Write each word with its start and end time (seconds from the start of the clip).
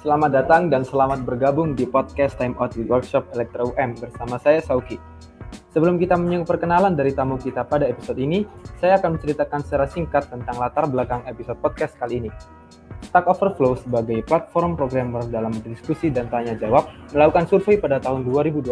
Selamat 0.00 0.30
datang 0.32 0.72
dan 0.72 0.80
selamat 0.80 1.28
bergabung 1.28 1.76
di 1.76 1.84
podcast 1.84 2.40
Time 2.40 2.56
Out 2.56 2.78
with 2.80 2.88
Workshop 2.88 3.28
Elektra 3.36 3.68
UM 3.68 3.92
bersama 4.00 4.40
saya 4.40 4.64
Sauki. 4.64 4.96
Sebelum 5.70 6.00
kita 6.00 6.16
menyinggung 6.16 6.48
perkenalan 6.48 6.96
dari 6.96 7.12
tamu 7.12 7.36
kita 7.36 7.62
pada 7.68 7.84
episode 7.84 8.18
ini, 8.18 8.48
saya 8.80 8.96
akan 8.96 9.20
menceritakan 9.20 9.60
secara 9.62 9.86
singkat 9.86 10.26
tentang 10.26 10.56
latar 10.56 10.88
belakang 10.88 11.20
episode 11.28 11.60
podcast 11.60 11.94
kali 12.00 12.26
ini. 12.26 12.30
Stack 13.06 13.26
Overflow 13.28 13.76
sebagai 13.76 14.22
platform 14.24 14.74
programmer 14.78 15.24
dalam 15.28 15.52
diskusi 15.62 16.08
dan 16.08 16.32
tanya 16.32 16.56
jawab 16.56 16.88
melakukan 17.12 17.46
survei 17.50 17.76
pada 17.76 18.00
tahun 18.00 18.24
2020. 18.24 18.70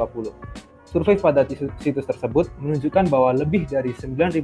Survei 0.88 1.20
pada 1.20 1.44
situs 1.44 2.08
tersebut 2.08 2.48
menunjukkan 2.64 3.12
bahwa 3.12 3.36
lebih 3.36 3.68
dari 3.68 3.92
9.500 3.92 4.40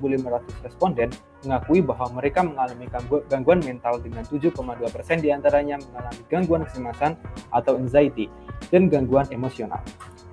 responden 0.60 1.08
mengakui 1.40 1.80
bahwa 1.80 2.20
mereka 2.20 2.44
mengalami 2.44 2.84
gangguan 3.32 3.64
mental 3.64 3.96
dengan 3.96 4.28
7,2 4.28 4.52
persen 4.92 5.24
di 5.24 5.32
antaranya 5.32 5.80
mengalami 5.88 6.20
gangguan 6.28 6.68
kecemasan 6.68 7.16
atau 7.48 7.80
anxiety 7.80 8.28
dan 8.68 8.92
gangguan 8.92 9.24
emosional. 9.32 9.80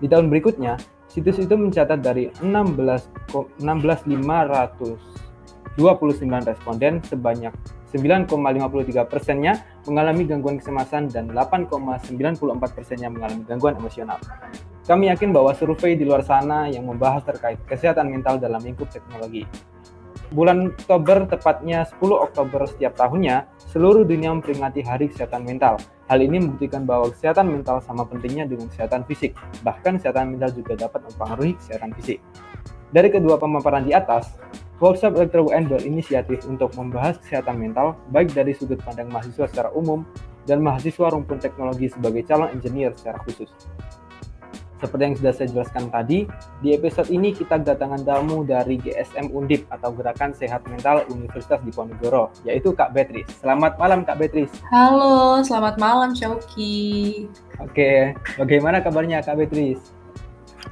Di 0.04 0.12
tahun 0.12 0.28
berikutnya, 0.28 0.76
situs 1.08 1.40
itu 1.40 1.56
mencatat 1.56 2.04
dari 2.04 2.28
16.529 2.44 3.64
responden 6.44 7.00
sebanyak 7.08 7.56
9,53 7.96 9.08
persennya 9.08 9.64
mengalami 9.88 10.28
gangguan 10.28 10.60
kecemasan 10.60 11.08
dan 11.08 11.32
8,94 11.32 12.76
persennya 12.76 13.08
mengalami 13.08 13.48
gangguan 13.48 13.80
emosional. 13.80 14.20
Kami 14.82 15.14
yakin 15.14 15.30
bahwa 15.30 15.54
survei 15.54 15.94
di 15.94 16.10
luar 16.10 16.26
sana 16.26 16.66
yang 16.66 16.90
membahas 16.90 17.22
terkait 17.22 17.62
kesehatan 17.70 18.10
mental 18.10 18.42
dalam 18.42 18.58
lingkup 18.66 18.90
teknologi. 18.90 19.46
Bulan 20.32 20.72
Oktober, 20.72 21.28
tepatnya 21.28 21.84
10 21.84 22.00
Oktober 22.16 22.64
setiap 22.64 22.96
tahunnya, 22.96 23.52
seluruh 23.68 24.08
dunia 24.08 24.32
memperingati 24.32 24.80
Hari 24.80 25.12
Kesehatan 25.12 25.44
Mental. 25.44 25.76
Hal 26.08 26.24
ini 26.24 26.40
membuktikan 26.40 26.88
bahwa 26.88 27.12
kesehatan 27.12 27.52
mental 27.52 27.84
sama 27.84 28.08
pentingnya 28.08 28.48
dengan 28.48 28.72
kesehatan 28.72 29.04
fisik. 29.06 29.36
Bahkan 29.60 30.00
kesehatan 30.00 30.32
mental 30.32 30.56
juga 30.56 30.88
dapat 30.88 31.04
mempengaruhi 31.12 31.60
kesehatan 31.60 31.92
fisik. 32.00 32.24
Dari 32.96 33.12
kedua 33.12 33.36
pemaparan 33.36 33.84
di 33.84 33.92
atas, 33.92 34.40
Workshop 34.82 35.14
Elektro 35.14 35.46
UN 35.52 35.70
berinisiatif 35.70 36.42
untuk 36.50 36.74
membahas 36.74 37.22
kesehatan 37.22 37.62
mental 37.62 38.00
baik 38.10 38.34
dari 38.34 38.56
sudut 38.56 38.82
pandang 38.82 39.14
mahasiswa 39.14 39.46
secara 39.46 39.70
umum 39.76 40.02
dan 40.50 40.58
mahasiswa 40.64 41.12
rumpun 41.12 41.38
teknologi 41.38 41.86
sebagai 41.92 42.26
calon 42.26 42.50
engineer 42.50 42.90
secara 42.98 43.22
khusus. 43.22 43.52
Seperti 44.82 45.04
yang 45.06 45.14
sudah 45.14 45.34
saya 45.38 45.48
jelaskan 45.54 45.94
tadi, 45.94 46.26
di 46.66 46.74
episode 46.74 47.14
ini 47.14 47.38
kita 47.38 47.62
kedatangan 47.62 48.02
tamu 48.02 48.42
dari 48.42 48.82
GSM 48.82 49.30
Undip 49.30 49.70
atau 49.70 49.94
Gerakan 49.94 50.34
Sehat 50.34 50.66
Mental 50.66 51.06
Universitas 51.14 51.62
Diponegoro, 51.62 52.34
yaitu 52.50 52.74
Kak 52.74 52.90
Beatrice. 52.90 53.30
Selamat 53.46 53.78
malam 53.78 54.02
Kak 54.02 54.18
Beatrice. 54.18 54.50
Halo, 54.74 55.46
selamat 55.46 55.78
malam 55.78 56.18
Shauki. 56.18 57.30
Oke, 57.62 58.18
bagaimana 58.42 58.82
kabarnya 58.82 59.22
Kak 59.22 59.38
Beatrice? 59.38 59.94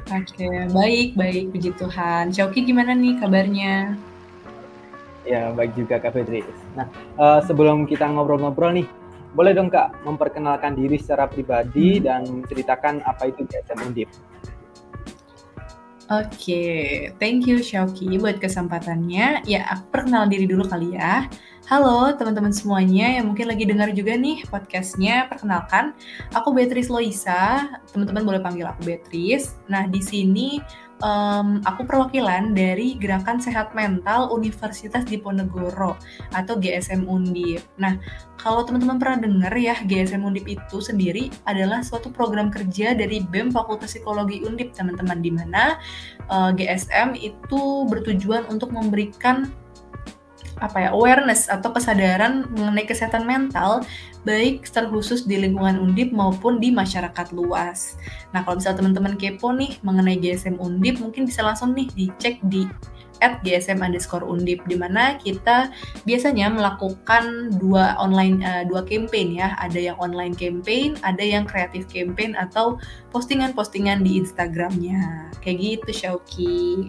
Oke, 0.09 0.49
baik, 0.73 1.13
baik, 1.13 1.53
puji 1.53 1.69
Tuhan. 1.77 2.33
Shauki 2.33 2.65
gimana 2.65 2.97
nih 2.97 3.13
kabarnya? 3.21 3.93
Ya, 5.21 5.53
baik 5.53 5.77
juga 5.77 6.01
Kak 6.01 6.17
Beatrice. 6.17 6.49
Nah, 6.73 6.89
uh, 7.21 7.45
sebelum 7.45 7.85
kita 7.85 8.09
ngobrol-ngobrol 8.09 8.73
nih, 8.73 8.89
boleh 9.33 9.53
dong 9.53 9.69
Kak 9.69 10.01
memperkenalkan 10.05 10.73
diri 10.73 10.97
secara 10.97 11.29
pribadi 11.29 11.97
hmm. 11.97 12.03
dan 12.05 12.21
menceritakan 12.25 13.05
apa 13.05 13.29
itu 13.29 13.45
GSM 13.45 13.79
Undip. 13.85 14.09
Oke, 16.09 16.25
okay. 16.33 16.81
thank 17.21 17.45
you 17.45 17.61
Shauki 17.61 18.17
buat 18.17 18.41
kesempatannya. 18.41 19.45
Ya, 19.45 19.61
aku 19.69 19.93
perkenal 19.93 20.25
diri 20.25 20.49
dulu 20.49 20.65
kali 20.65 20.97
ya. 20.97 21.29
Halo 21.69 22.09
teman-teman 22.17 22.49
semuanya 22.49 23.21
yang 23.21 23.29
mungkin 23.29 23.45
lagi 23.45 23.61
dengar 23.61 23.93
juga 23.93 24.17
nih 24.17 24.41
podcastnya. 24.49 25.29
Perkenalkan, 25.29 25.93
aku 26.33 26.49
Beatrice 26.49 26.89
Loisa. 26.89 27.69
Teman-teman 27.93 28.25
boleh 28.25 28.41
panggil 28.41 28.65
aku 28.65 28.89
Beatrice. 28.89 29.61
Nah, 29.69 29.85
di 29.85 30.01
sini 30.01 30.57
um, 31.03 31.63
aku 31.63 31.83
perwakilan 31.87 32.51
dari 32.55 32.95
Gerakan 32.99 33.39
Sehat 33.39 33.71
Mental 33.75 34.31
Universitas 34.31 35.03
Diponegoro 35.07 35.95
atau 36.35 36.55
GSM 36.59 37.07
Undip. 37.07 37.63
Nah, 37.79 37.99
kalau 38.39 38.63
teman-teman 38.63 38.99
pernah 38.99 39.19
dengar 39.19 39.53
ya, 39.55 39.75
GSM 39.83 40.23
Undip 40.23 40.47
itu 40.47 40.79
sendiri 40.79 41.27
adalah 41.43 41.83
suatu 41.83 42.07
program 42.11 42.47
kerja 42.47 42.95
dari 42.95 43.19
BEM 43.23 43.51
Fakultas 43.51 43.91
Psikologi 43.91 44.43
Undip, 44.47 44.71
teman-teman, 44.71 45.19
di 45.19 45.31
mana 45.31 45.75
uh, 46.31 46.51
GSM 46.55 47.19
itu 47.19 47.61
bertujuan 47.87 48.47
untuk 48.47 48.71
memberikan 48.71 49.51
apa 50.59 50.87
ya 50.87 50.89
awareness 50.91 51.47
atau 51.47 51.71
kesadaran 51.71 52.47
mengenai 52.53 52.85
kesehatan 52.87 53.23
mental 53.23 53.83
baik 54.27 54.67
terkhusus 54.67 55.23
di 55.23 55.39
lingkungan 55.39 55.79
Undip 55.79 56.11
maupun 56.11 56.59
di 56.59 56.69
masyarakat 56.69 57.31
luas. 57.31 57.95
Nah 58.35 58.43
kalau 58.43 58.59
misalnya 58.59 58.83
teman-teman 58.83 59.15
kepo 59.15 59.55
nih 59.55 59.79
mengenai 59.81 60.19
GSM 60.19 60.59
Undip 60.59 60.99
mungkin 60.99 61.23
bisa 61.23 61.41
langsung 61.41 61.71
nih 61.71 61.87
dicek 61.95 62.43
di 62.51 62.67
at 63.19 63.43
GSM 63.43 63.83
underscore 63.83 64.23
Undip 64.23 64.63
di 64.67 64.75
mana 64.79 65.19
kita 65.19 65.71
biasanya 66.07 66.51
melakukan 66.51 67.55
dua 67.59 67.95
online 67.99 68.39
uh, 68.43 68.63
dua 68.63 68.83
campaign 68.87 69.35
ya 69.35 69.55
ada 69.59 69.75
yang 69.75 69.99
online 69.99 70.35
campaign 70.35 70.95
ada 71.03 71.23
yang 71.23 71.43
kreatif 71.43 71.87
campaign 71.91 72.35
atau 72.39 72.79
postingan-postingan 73.11 74.03
di 74.03 74.23
Instagramnya 74.23 75.31
kayak 75.43 75.59
gitu 75.59 75.91
Shauki. 75.91 76.87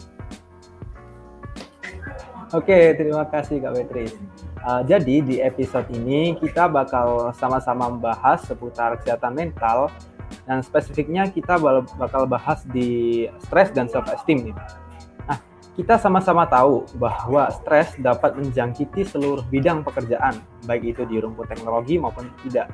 Oke, 2.50 2.98
terima 2.98 3.22
kasih 3.30 3.62
Kak 3.62 3.78
Beatrice. 3.78 4.18
Uh, 4.66 4.82
jadi 4.82 5.22
di 5.22 5.38
episode 5.38 5.86
ini 5.94 6.34
kita 6.34 6.66
bakal 6.66 7.30
sama-sama 7.30 7.86
membahas 7.86 8.42
seputar 8.42 8.98
kesehatan 8.98 9.38
mental 9.38 9.86
dan 10.50 10.58
spesifiknya 10.58 11.30
kita 11.30 11.62
bakal 11.94 12.26
bahas 12.26 12.66
di 12.74 13.30
stres 13.46 13.70
dan 13.70 13.86
self 13.86 14.02
esteem 14.10 14.50
nih. 14.50 14.56
Nah, 15.30 15.38
kita 15.78 15.94
sama-sama 16.02 16.42
tahu 16.50 16.90
bahwa 16.98 17.54
stres 17.54 17.94
dapat 18.02 18.34
menjangkiti 18.34 19.06
seluruh 19.06 19.46
bidang 19.46 19.86
pekerjaan, 19.86 20.42
baik 20.66 20.98
itu 20.98 21.06
di 21.06 21.22
rumput 21.22 21.46
teknologi 21.46 22.02
maupun 22.02 22.34
tidak. 22.42 22.66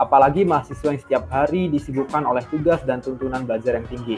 Apalagi 0.00 0.48
mahasiswa 0.48 0.88
yang 0.88 1.02
setiap 1.04 1.24
hari 1.28 1.68
disibukkan 1.68 2.24
oleh 2.24 2.48
tugas 2.48 2.80
dan 2.88 3.04
tuntunan 3.04 3.44
belajar 3.44 3.76
yang 3.76 3.84
tinggi. 3.92 4.16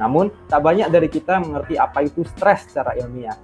Namun, 0.00 0.32
tak 0.48 0.64
banyak 0.64 0.88
dari 0.88 1.12
kita 1.12 1.44
mengerti 1.44 1.76
apa 1.76 2.08
itu 2.08 2.24
stres 2.24 2.64
secara 2.72 2.96
ilmiah. 2.96 3.36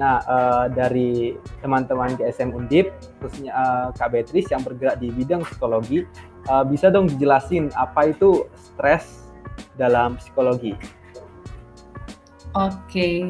Nah, 0.00 0.24
uh, 0.24 0.66
dari 0.72 1.36
teman-teman 1.60 2.16
GSM 2.16 2.56
Undip, 2.56 2.96
khususnya 3.20 3.52
uh, 3.52 3.88
Kak 3.92 4.16
Beatrice 4.16 4.48
yang 4.48 4.64
bergerak 4.64 4.96
di 4.96 5.12
bidang 5.12 5.44
psikologi, 5.44 6.08
uh, 6.48 6.64
bisa 6.64 6.88
dong 6.88 7.12
dijelasin 7.12 7.68
apa 7.76 8.08
itu 8.08 8.48
stres 8.56 9.28
dalam 9.76 10.16
psikologi? 10.16 10.72
Oke, 12.52 13.24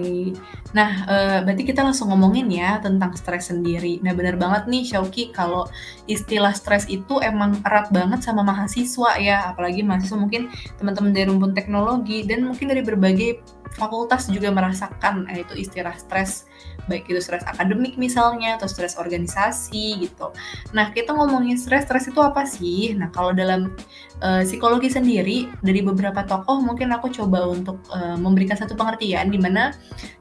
nah 0.74 1.06
uh, 1.06 1.38
berarti 1.46 1.62
kita 1.62 1.86
langsung 1.86 2.10
ngomongin 2.10 2.50
ya 2.50 2.82
tentang 2.82 3.14
stres 3.14 3.54
sendiri. 3.54 4.02
Nah 4.02 4.18
benar 4.18 4.34
banget 4.34 4.66
nih 4.66 4.82
Shauki 4.82 5.30
kalau 5.30 5.70
istilah 6.10 6.50
stres 6.50 6.90
itu 6.90 7.22
emang 7.22 7.54
erat 7.62 7.94
banget 7.94 8.18
sama 8.26 8.42
mahasiswa 8.42 9.14
ya, 9.22 9.54
apalagi 9.54 9.86
mahasiswa 9.86 10.18
mungkin 10.18 10.50
teman-teman 10.74 11.14
dari 11.14 11.30
rumpun 11.30 11.54
teknologi 11.54 12.26
dan 12.26 12.42
mungkin 12.50 12.66
dari 12.74 12.82
berbagai 12.82 13.61
fakultas 13.74 14.28
juga 14.28 14.52
merasakan 14.52 15.26
eh, 15.32 15.42
itu 15.44 15.54
istilah 15.56 15.96
stres 15.96 16.46
baik 16.90 17.06
itu 17.06 17.22
stres 17.22 17.46
akademik 17.46 17.94
misalnya 17.94 18.58
atau 18.58 18.66
stres 18.66 18.98
organisasi 18.98 20.02
gitu. 20.02 20.34
Nah 20.74 20.90
kita 20.90 21.14
ngomongin 21.14 21.54
stres, 21.54 21.86
stres 21.86 22.10
itu 22.10 22.18
apa 22.18 22.42
sih? 22.42 22.94
Nah 22.98 23.08
kalau 23.14 23.30
dalam 23.30 23.70
uh, 24.18 24.42
psikologi 24.42 24.90
sendiri 24.90 25.46
dari 25.62 25.80
beberapa 25.82 26.26
tokoh 26.26 26.58
mungkin 26.58 26.90
aku 26.90 27.10
coba 27.14 27.46
untuk 27.46 27.78
uh, 27.94 28.18
memberikan 28.18 28.58
satu 28.58 28.74
pengertian 28.74 29.30
di 29.30 29.38
mana 29.38 29.70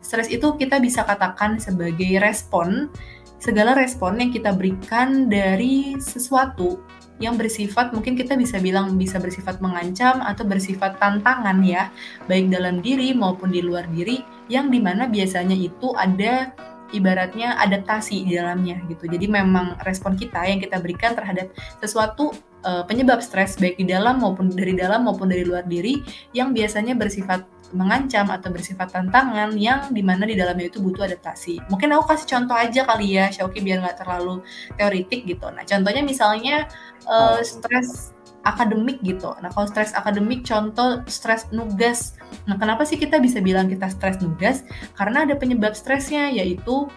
stres 0.05 0.29
itu 0.29 0.53
kita 0.53 0.77
bisa 0.77 1.01
katakan 1.01 1.57
sebagai 1.57 2.21
respon 2.21 2.93
segala 3.41 3.73
respon 3.73 4.21
yang 4.21 4.29
kita 4.29 4.53
berikan 4.53 5.25
dari 5.25 5.97
sesuatu 5.97 6.77
yang 7.21 7.37
bersifat 7.37 7.93
mungkin 7.93 8.17
kita 8.17 8.33
bisa 8.33 8.57
bilang 8.57 8.97
bisa 8.97 9.21
bersifat 9.21 9.61
mengancam 9.61 10.19
atau 10.25 10.43
bersifat 10.43 10.97
tantangan 10.97 11.61
ya 11.61 11.93
baik 12.25 12.49
dalam 12.49 12.81
diri 12.81 13.13
maupun 13.13 13.53
di 13.53 13.61
luar 13.61 13.85
diri 13.93 14.25
yang 14.49 14.73
di 14.73 14.81
mana 14.81 15.05
biasanya 15.05 15.53
itu 15.53 15.93
ada 15.93 16.51
ibaratnya 16.91 17.55
adaptasi 17.55 18.27
di 18.27 18.35
dalamnya 18.35 18.83
gitu. 18.91 19.07
Jadi 19.07 19.31
memang 19.31 19.79
respon 19.87 20.19
kita 20.19 20.43
yang 20.43 20.59
kita 20.59 20.77
berikan 20.83 21.15
terhadap 21.15 21.51
sesuatu 21.79 22.35
uh, 22.67 22.83
penyebab 22.85 23.23
stres 23.23 23.57
baik 23.57 23.79
di 23.79 23.87
dalam 23.87 24.19
maupun 24.19 24.51
dari 24.51 24.75
dalam 24.75 25.07
maupun 25.07 25.31
dari 25.31 25.47
luar 25.47 25.65
diri 25.65 26.03
yang 26.35 26.51
biasanya 26.51 26.93
bersifat 26.95 27.47
mengancam 27.71 28.27
atau 28.29 28.51
bersifat 28.51 28.91
tantangan 28.91 29.55
yang 29.55 29.91
di 29.91 30.03
mana 30.03 30.27
di 30.27 30.35
dalamnya 30.35 30.71
itu 30.71 30.79
butuh 30.83 31.07
adaptasi. 31.07 31.59
Mungkin 31.71 31.91
aku 31.95 32.15
kasih 32.15 32.27
contoh 32.27 32.55
aja 32.55 32.81
kali 32.85 33.17
ya, 33.17 33.31
Shauki 33.31 33.63
biar 33.63 33.83
nggak 33.83 34.03
terlalu 34.03 34.43
teoritik 34.75 35.27
gitu. 35.27 35.47
Nah 35.51 35.63
contohnya 35.63 36.03
misalnya 36.03 36.67
uh, 37.07 37.39
stres 37.41 38.11
akademik 38.41 38.99
gitu. 39.05 39.33
Nah 39.39 39.53
kalau 39.53 39.69
stres 39.69 39.93
akademik 39.93 40.41
contoh 40.43 41.01
stres 41.05 41.47
nugas. 41.53 42.17
Nah 42.49 42.57
kenapa 42.57 42.83
sih 42.83 42.97
kita 42.97 43.21
bisa 43.21 43.37
bilang 43.39 43.69
kita 43.69 43.87
stres 43.89 44.17
nugas? 44.19 44.65
Karena 44.97 45.23
ada 45.25 45.37
penyebab 45.37 45.77
stresnya 45.77 46.29
yaitu 46.33 46.89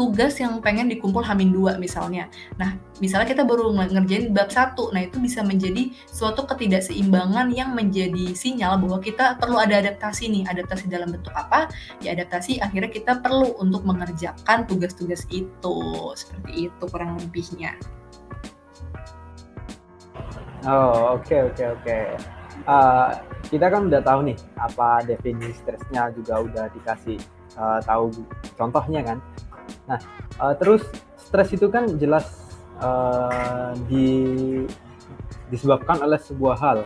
tugas 0.00 0.40
yang 0.40 0.64
pengen 0.64 0.88
dikumpul 0.88 1.20
hamin 1.20 1.52
dua 1.52 1.76
misalnya. 1.76 2.32
Nah, 2.56 2.72
misalnya 3.04 3.28
kita 3.28 3.44
baru 3.44 3.68
ngerjain 3.76 4.32
bab 4.32 4.48
satu, 4.48 4.88
nah 4.96 5.04
itu 5.04 5.20
bisa 5.20 5.44
menjadi 5.44 5.92
suatu 6.08 6.48
ketidakseimbangan 6.48 7.52
yang 7.52 7.76
menjadi 7.76 8.32
sinyal 8.32 8.80
bahwa 8.80 8.96
kita 9.04 9.36
perlu 9.36 9.60
ada 9.60 9.76
adaptasi 9.76 10.32
nih. 10.32 10.48
Adaptasi 10.48 10.88
dalam 10.88 11.12
bentuk 11.12 11.36
apa? 11.36 11.68
Ya 12.00 12.16
adaptasi 12.16 12.64
akhirnya 12.64 12.88
kita 12.88 13.20
perlu 13.20 13.60
untuk 13.60 13.84
mengerjakan 13.84 14.64
tugas-tugas 14.64 15.28
itu. 15.28 15.76
Seperti 16.16 16.72
itu 16.72 16.84
kurang 16.88 17.20
lebihnya. 17.20 17.76
Oh, 20.64 21.20
oke 21.20 21.28
okay, 21.28 21.44
oke 21.44 21.60
okay, 21.60 21.68
oke. 21.68 21.84
Okay. 21.84 22.04
Uh, 22.64 23.12
kita 23.52 23.68
kan 23.68 23.88
udah 23.88 24.00
tahu 24.04 24.32
nih 24.32 24.36
apa 24.60 25.04
definisi 25.04 25.56
stresnya 25.60 26.12
juga 26.12 26.44
udah 26.44 26.64
dikasih 26.72 27.20
uh, 27.60 27.84
tahu 27.84 28.08
contohnya 28.56 29.04
kan. 29.04 29.20
Nah, 29.90 29.98
uh, 30.38 30.54
terus 30.54 30.86
stres 31.18 31.50
itu 31.50 31.66
kan 31.66 31.98
jelas 31.98 32.30
uh, 32.78 33.74
di 33.90 34.06
disebabkan 35.50 35.98
oleh 36.06 36.22
sebuah 36.22 36.56
hal. 36.62 36.78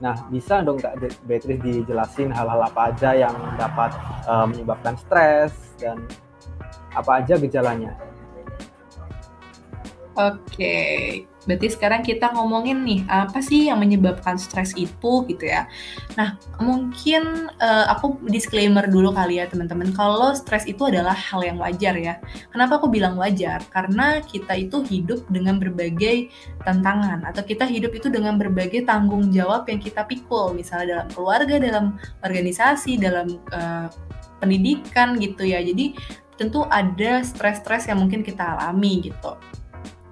Nah, 0.00 0.16
bisa 0.32 0.64
dong 0.64 0.80
Kak 0.80 0.96
Beatrice 1.28 1.60
dijelasin 1.60 2.32
hal-hal 2.32 2.64
apa 2.64 2.90
aja 2.90 3.12
yang 3.12 3.36
dapat 3.60 3.92
uh, 4.24 4.48
menyebabkan 4.48 4.96
stres 4.96 5.52
dan 5.76 6.00
apa 6.96 7.20
aja 7.20 7.36
gejalanya? 7.36 7.92
Oke, 10.16 11.28
berarti 11.46 11.72
sekarang 11.72 12.02
kita 12.02 12.34
ngomongin 12.34 12.82
nih 12.82 13.00
apa 13.06 13.38
sih 13.40 13.70
yang 13.70 13.78
menyebabkan 13.80 14.36
stres 14.36 14.74
itu 14.74 15.24
gitu 15.30 15.44
ya. 15.46 15.70
Nah, 16.18 16.36
mungkin 16.60 17.48
uh, 17.62 17.86
aku 17.90 18.20
disclaimer 18.26 18.84
dulu 18.90 19.14
kali 19.14 19.38
ya 19.40 19.46
teman-teman. 19.46 19.94
Kalau 19.94 20.34
stres 20.34 20.66
itu 20.66 20.90
adalah 20.90 21.14
hal 21.14 21.40
yang 21.46 21.56
wajar 21.62 21.94
ya. 21.96 22.18
Kenapa 22.50 22.82
aku 22.82 22.90
bilang 22.90 23.16
wajar? 23.16 23.62
Karena 23.70 24.20
kita 24.20 24.58
itu 24.58 24.82
hidup 24.84 25.24
dengan 25.30 25.56
berbagai 25.62 26.28
tantangan 26.66 27.24
atau 27.24 27.42
kita 27.46 27.64
hidup 27.64 27.94
itu 27.94 28.10
dengan 28.10 28.36
berbagai 28.36 28.84
tanggung 28.84 29.30
jawab 29.30 29.64
yang 29.70 29.78
kita 29.78 30.04
pikul, 30.04 30.52
misalnya 30.52 31.00
dalam 31.00 31.08
keluarga, 31.14 31.56
dalam 31.56 31.84
organisasi, 32.26 32.98
dalam 32.98 33.38
uh, 33.54 33.88
pendidikan 34.42 35.16
gitu 35.16 35.46
ya. 35.46 35.62
Jadi 35.62 35.96
tentu 36.36 36.68
ada 36.68 37.24
stres-stres 37.24 37.88
yang 37.88 38.04
mungkin 38.04 38.20
kita 38.20 38.44
alami 38.44 39.08
gitu. 39.08 39.32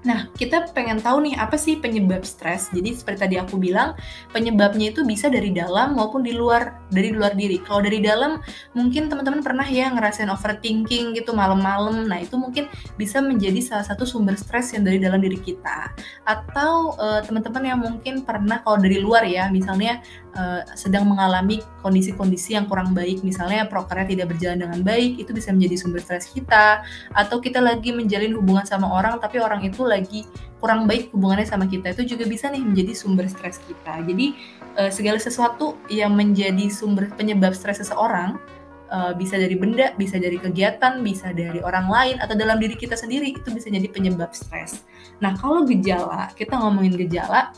Nah, 0.04 0.28
kita 0.36 0.68
pengen 0.76 1.00
tahu 1.00 1.24
nih 1.24 1.34
apa 1.40 1.56
sih 1.56 1.80
penyebab 1.80 2.28
stres. 2.28 2.68
Jadi 2.76 2.92
seperti 2.92 3.24
tadi 3.24 3.36
aku 3.40 3.56
bilang, 3.56 3.96
penyebabnya 4.36 4.92
itu 4.92 5.00
bisa 5.00 5.32
dari 5.32 5.48
dalam 5.48 5.96
maupun 5.96 6.20
di 6.20 6.36
luar 6.36 6.84
dari 6.92 7.08
luar 7.08 7.32
diri. 7.32 7.56
Kalau 7.64 7.80
dari 7.80 8.04
dalam, 8.04 8.36
mungkin 8.76 9.08
teman-teman 9.08 9.40
pernah 9.40 9.64
ya 9.64 9.88
ngerasain 9.88 10.28
overthinking 10.28 11.16
gitu 11.16 11.32
malam-malam. 11.32 12.04
Nah, 12.04 12.20
itu 12.20 12.36
mungkin 12.36 12.68
bisa 13.00 13.24
menjadi 13.24 13.58
salah 13.64 13.86
satu 13.88 14.04
sumber 14.04 14.36
stres 14.36 14.76
yang 14.76 14.84
dari 14.84 15.00
dalam 15.00 15.24
diri 15.24 15.40
kita. 15.40 15.88
Atau 16.28 17.00
uh, 17.00 17.24
teman-teman 17.24 17.64
yang 17.64 17.80
mungkin 17.80 18.28
pernah 18.28 18.60
kalau 18.60 18.76
dari 18.76 19.00
luar 19.00 19.24
ya, 19.24 19.48
misalnya 19.48 20.04
uh, 20.36 20.60
sedang 20.76 21.08
mengalami 21.08 21.64
kondisi-kondisi 21.80 22.60
yang 22.60 22.68
kurang 22.68 22.92
baik, 22.92 23.24
misalnya 23.24 23.64
prokernya 23.64 24.12
tidak 24.12 24.36
berjalan 24.36 24.68
dengan 24.68 24.80
baik, 24.84 25.16
itu 25.16 25.32
bisa 25.32 25.48
menjadi 25.48 25.80
sumber 25.80 26.04
stres 26.04 26.28
kita. 26.28 26.84
Atau 27.16 27.40
kita 27.40 27.64
lagi 27.64 27.88
menjalin 27.96 28.36
hubungan 28.36 28.68
sama 28.68 28.92
orang, 28.92 29.16
tapi 29.16 29.40
orang 29.40 29.64
itu 29.64 29.93
lagi 29.94 30.26
kurang 30.58 30.90
baik 30.90 31.14
hubungannya 31.14 31.46
sama 31.46 31.70
kita 31.70 31.94
itu 31.94 32.16
juga 32.16 32.26
bisa 32.26 32.50
nih 32.50 32.64
menjadi 32.64 32.92
sumber 32.96 33.30
stres 33.30 33.62
kita. 33.62 34.02
Jadi 34.02 34.34
uh, 34.80 34.90
segala 34.90 35.20
sesuatu 35.22 35.78
yang 35.86 36.18
menjadi 36.18 36.66
sumber 36.72 37.12
penyebab 37.14 37.54
stres 37.54 37.78
seseorang 37.84 38.40
uh, 38.90 39.12
bisa 39.14 39.36
dari 39.36 39.54
benda, 39.54 39.92
bisa 39.94 40.16
dari 40.16 40.40
kegiatan, 40.40 41.04
bisa 41.04 41.30
dari 41.36 41.60
orang 41.60 41.86
lain 41.90 42.16
atau 42.22 42.34
dalam 42.34 42.58
diri 42.58 42.74
kita 42.74 42.96
sendiri 42.96 43.36
itu 43.36 43.48
bisa 43.52 43.68
jadi 43.68 43.86
penyebab 43.90 44.32
stres. 44.32 44.82
Nah, 45.22 45.36
kalau 45.38 45.68
gejala, 45.68 46.32
kita 46.34 46.56
ngomongin 46.58 46.96
gejala, 47.06 47.54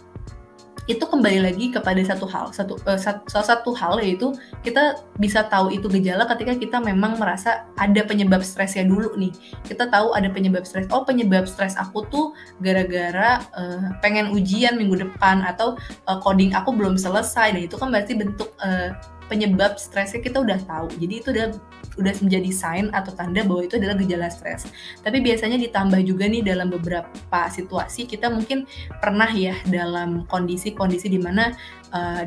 itu 0.86 1.02
kembali 1.02 1.42
lagi 1.42 1.74
kepada 1.74 1.98
satu 2.06 2.30
hal 2.30 2.54
satu 2.54 2.78
uh, 2.86 2.94
salah 2.98 3.46
satu 3.46 3.74
hal 3.74 3.98
yaitu 3.98 4.30
kita 4.62 5.02
bisa 5.18 5.42
tahu 5.50 5.74
itu 5.74 5.90
gejala 5.90 6.30
ketika 6.30 6.54
kita 6.54 6.78
memang 6.78 7.18
merasa 7.18 7.66
ada 7.74 8.06
penyebab 8.06 8.46
stresnya 8.46 8.86
dulu 8.86 9.18
nih. 9.18 9.34
Kita 9.66 9.90
tahu 9.90 10.14
ada 10.14 10.30
penyebab 10.30 10.62
stres 10.62 10.86
oh 10.94 11.02
penyebab 11.02 11.50
stres 11.50 11.74
aku 11.74 12.06
tuh 12.06 12.26
gara-gara 12.62 13.42
uh, 13.58 13.98
pengen 13.98 14.30
ujian 14.30 14.78
minggu 14.78 15.02
depan 15.02 15.42
atau 15.42 15.74
uh, 16.06 16.18
coding 16.22 16.54
aku 16.54 16.70
belum 16.70 16.94
selesai 16.94 17.58
dan 17.58 17.62
itu 17.66 17.74
kan 17.74 17.90
berarti 17.90 18.14
bentuk 18.14 18.54
uh, 18.62 18.94
penyebab 19.26 19.78
stresnya 19.78 20.22
kita 20.22 20.42
udah 20.42 20.58
tahu 20.64 20.88
jadi 20.98 21.14
itu 21.20 21.28
udah 21.34 21.48
udah 21.96 22.14
menjadi 22.20 22.50
sign 22.52 22.86
atau 22.92 23.12
tanda 23.16 23.40
bahwa 23.42 23.64
itu 23.64 23.80
adalah 23.80 23.96
gejala 23.96 24.28
stres. 24.28 24.68
Tapi 25.00 25.24
biasanya 25.24 25.56
ditambah 25.56 26.00
juga 26.04 26.28
nih 26.28 26.44
dalam 26.44 26.68
beberapa 26.68 27.40
situasi 27.48 28.04
kita 28.04 28.28
mungkin 28.28 28.68
pernah 29.00 29.28
ya 29.32 29.56
dalam 29.68 30.28
kondisi-kondisi 30.28 31.08
di 31.08 31.20
mana 31.20 31.56
uh, 31.96 32.24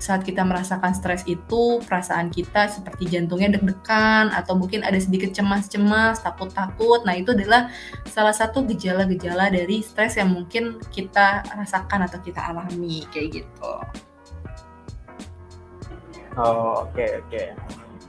saat 0.00 0.24
kita 0.24 0.42
merasakan 0.42 0.96
stres 0.96 1.22
itu 1.28 1.78
perasaan 1.84 2.32
kita 2.32 2.66
seperti 2.72 3.06
jantungnya 3.06 3.54
deg-degan 3.54 4.32
atau 4.32 4.56
mungkin 4.56 4.82
ada 4.82 4.96
sedikit 4.96 5.30
cemas-cemas, 5.36 6.24
takut-takut. 6.24 7.04
Nah, 7.04 7.14
itu 7.14 7.36
adalah 7.36 7.70
salah 8.08 8.34
satu 8.34 8.64
gejala-gejala 8.66 9.52
dari 9.52 9.84
stres 9.84 10.16
yang 10.18 10.32
mungkin 10.32 10.80
kita 10.90 11.44
rasakan 11.52 12.08
atau 12.08 12.18
kita 12.18 12.40
alami 12.40 13.04
kayak 13.12 13.44
gitu. 13.44 13.72
Oh, 16.36 16.88
oke 16.88 16.96
okay, 16.96 17.10
oke. 17.20 17.28
Okay 17.28 17.48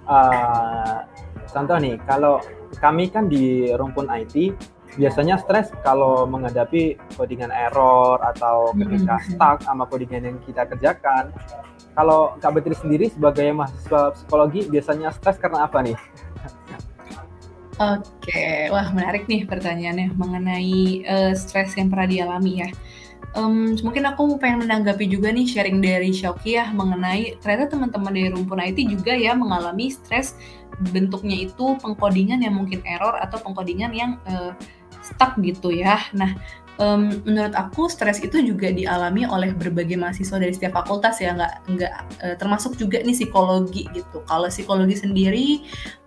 uh, 0.08 1.08
contoh 1.52 1.78
nih, 1.80 1.96
kalau 2.04 2.40
kami 2.80 3.08
kan 3.12 3.30
di 3.30 3.72
rumpun 3.76 4.10
IT 4.10 4.56
biasanya 4.94 5.42
stres 5.42 5.74
kalau 5.82 6.30
menghadapi 6.30 7.02
codingan 7.18 7.50
error 7.50 8.22
atau 8.22 8.78
ketika 8.78 9.18
stuck 9.26 9.58
sama 9.66 9.90
codingan 9.90 10.22
yang 10.34 10.38
kita 10.46 10.70
kerjakan. 10.70 11.34
Kalau 11.94 12.38
Kak 12.42 12.58
Betri 12.58 12.74
sendiri 12.74 13.06
sebagai 13.10 13.54
mahasiswa 13.54 14.14
psikologi 14.18 14.66
biasanya 14.66 15.14
stres 15.14 15.38
karena 15.38 15.66
apa 15.70 15.82
nih? 15.86 15.98
Oke, 17.74 18.70
wah 18.70 18.86
menarik 18.94 19.26
nih 19.26 19.50
pertanyaannya 19.50 20.14
mengenai 20.14 21.06
uh, 21.10 21.34
stres 21.34 21.74
yang 21.74 21.90
pernah 21.90 22.06
dialami 22.10 22.66
ya. 22.66 22.70
Um, 23.34 23.74
mungkin 23.82 24.06
aku 24.06 24.38
pengen 24.38 24.70
menanggapi 24.70 25.10
juga 25.10 25.34
nih 25.34 25.50
sharing 25.50 25.82
dari 25.82 26.14
Shoki 26.14 26.54
ya 26.54 26.70
mengenai 26.70 27.34
ternyata 27.42 27.74
teman-teman 27.74 28.14
dari 28.14 28.30
rumpun 28.30 28.62
IT 28.62 28.78
juga 28.86 29.18
ya 29.18 29.34
mengalami 29.34 29.90
stres 29.90 30.38
bentuknya 30.94 31.50
itu 31.50 31.74
pengkodingan 31.82 32.46
yang 32.46 32.54
mungkin 32.54 32.86
error 32.86 33.18
atau 33.18 33.42
pengkodingan 33.42 33.90
yang 33.90 34.22
uh, 34.30 34.54
stuck 35.02 35.34
gitu 35.42 35.74
ya. 35.74 35.98
Nah, 36.14 36.38
um, 36.82 37.22
menurut 37.28 37.54
aku 37.54 37.90
stres 37.90 38.22
itu 38.24 38.42
juga 38.42 38.72
dialami 38.74 39.28
oleh 39.28 39.54
berbagai 39.54 39.98
mahasiswa 39.98 40.38
dari 40.40 40.54
setiap 40.56 40.74
fakultas 40.82 41.20
ya 41.22 41.36
nggak 41.36 41.54
nggak 41.70 41.94
uh, 42.24 42.36
termasuk 42.38 42.78
juga 42.80 43.02
nih 43.04 43.14
psikologi 43.14 43.90
gitu. 43.94 44.24
Kalau 44.26 44.48
psikologi 44.50 44.96
sendiri 44.98 45.48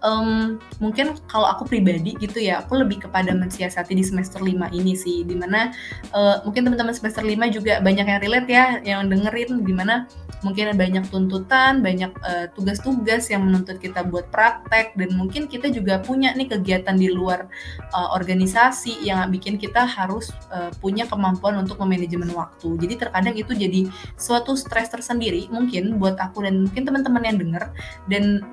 um, 0.02 0.58
mungkin 0.82 1.14
kalau 1.30 1.46
aku 1.46 1.68
pribadi 1.68 2.16
gitu 2.18 2.42
ya 2.42 2.62
aku 2.64 2.80
lebih 2.80 3.06
kepada 3.06 3.30
mensiasati 3.34 3.94
di 3.94 4.04
semester 4.06 4.42
5 4.42 4.72
ini 4.74 4.94
sih. 4.96 5.22
Di 5.22 5.36
mana 5.36 5.70
uh, 6.14 6.42
mungkin 6.46 6.66
teman-teman 6.66 6.94
semester 6.94 7.22
5 7.22 7.36
juga 7.54 7.78
banyak 7.82 8.06
yang 8.06 8.20
relate 8.22 8.48
ya 8.50 8.66
yang 8.82 9.00
dengerin 9.06 9.62
di 9.62 9.74
mana 9.74 10.06
mungkin 10.44 10.76
banyak 10.76 11.04
tuntutan 11.08 11.80
banyak 11.80 12.12
uh, 12.22 12.46
tugas-tugas 12.52 13.26
yang 13.32 13.48
menuntut 13.48 13.80
kita 13.80 14.04
buat 14.04 14.28
praktek 14.28 14.94
dan 14.94 15.10
mungkin 15.16 15.48
kita 15.48 15.72
juga 15.72 15.98
punya 16.04 16.36
nih 16.36 16.52
kegiatan 16.52 16.94
di 16.94 17.08
luar 17.08 17.48
uh, 17.96 18.12
organisasi 18.12 19.00
yang 19.02 19.26
bikin 19.32 19.56
kita 19.56 19.88
harus 19.88 20.30
uh, 20.52 20.55
punya 20.82 21.04
kemampuan 21.08 21.56
untuk 21.60 21.80
memanajemen 21.80 22.30
waktu. 22.32 22.76
Jadi 22.78 22.94
terkadang 22.98 23.34
itu 23.36 23.52
jadi 23.52 23.88
suatu 24.18 24.54
stres 24.58 24.90
tersendiri 24.92 25.48
mungkin 25.48 25.96
buat 26.00 26.18
aku 26.20 26.44
dan 26.44 26.68
mungkin 26.68 26.82
teman-teman 26.84 27.22
yang 27.24 27.38
dengar 27.38 27.64
dan 28.10 28.44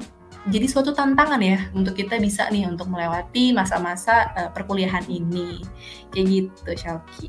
jadi 0.51 0.67
suatu 0.67 0.91
tantangan 0.91 1.39
ya 1.39 1.71
untuk 1.71 1.95
kita 1.95 2.19
bisa 2.19 2.51
nih 2.51 2.67
untuk 2.67 2.91
melewati 2.91 3.55
masa-masa 3.55 4.27
uh, 4.35 4.49
perkuliahan 4.51 5.07
ini. 5.07 5.63
Kayak 6.11 6.25
gitu, 6.27 6.71
Shalki. 6.75 7.27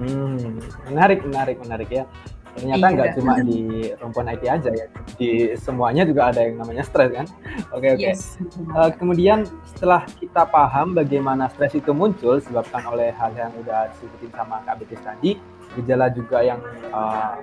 Hmm, 0.00 0.58
menarik, 0.88 1.20
menarik, 1.22 1.60
menarik 1.60 1.88
ya 1.92 2.08
ternyata 2.54 2.86
iya. 2.86 2.94
nggak 2.94 3.08
iya. 3.08 3.16
cuma 3.16 3.34
di 3.42 3.60
rumpun 3.98 4.26
IT 4.26 4.42
aja 4.46 4.70
ya 4.74 4.86
di 5.16 5.30
semuanya 5.54 6.02
juga 6.02 6.34
ada 6.34 6.40
yang 6.42 6.58
namanya 6.58 6.82
stres 6.82 7.10
kan 7.14 7.26
oke 7.70 7.88
oke 7.94 8.02
yes. 8.02 8.36
uh, 8.74 8.90
kemudian 8.94 9.46
setelah 9.74 10.02
kita 10.18 10.42
paham 10.50 10.92
bagaimana 10.98 11.46
stres 11.52 11.78
itu 11.78 11.94
muncul 11.94 12.42
disebabkan 12.42 12.82
oleh 12.90 13.14
hal 13.14 13.30
yang 13.38 13.52
udah 13.62 13.90
disebutin 13.94 14.30
sama 14.34 14.62
Kak 14.66 14.82
Betis 14.82 15.00
tadi 15.02 15.38
gejala 15.78 16.10
juga 16.10 16.42
yang 16.42 16.58
uh, 16.90 17.38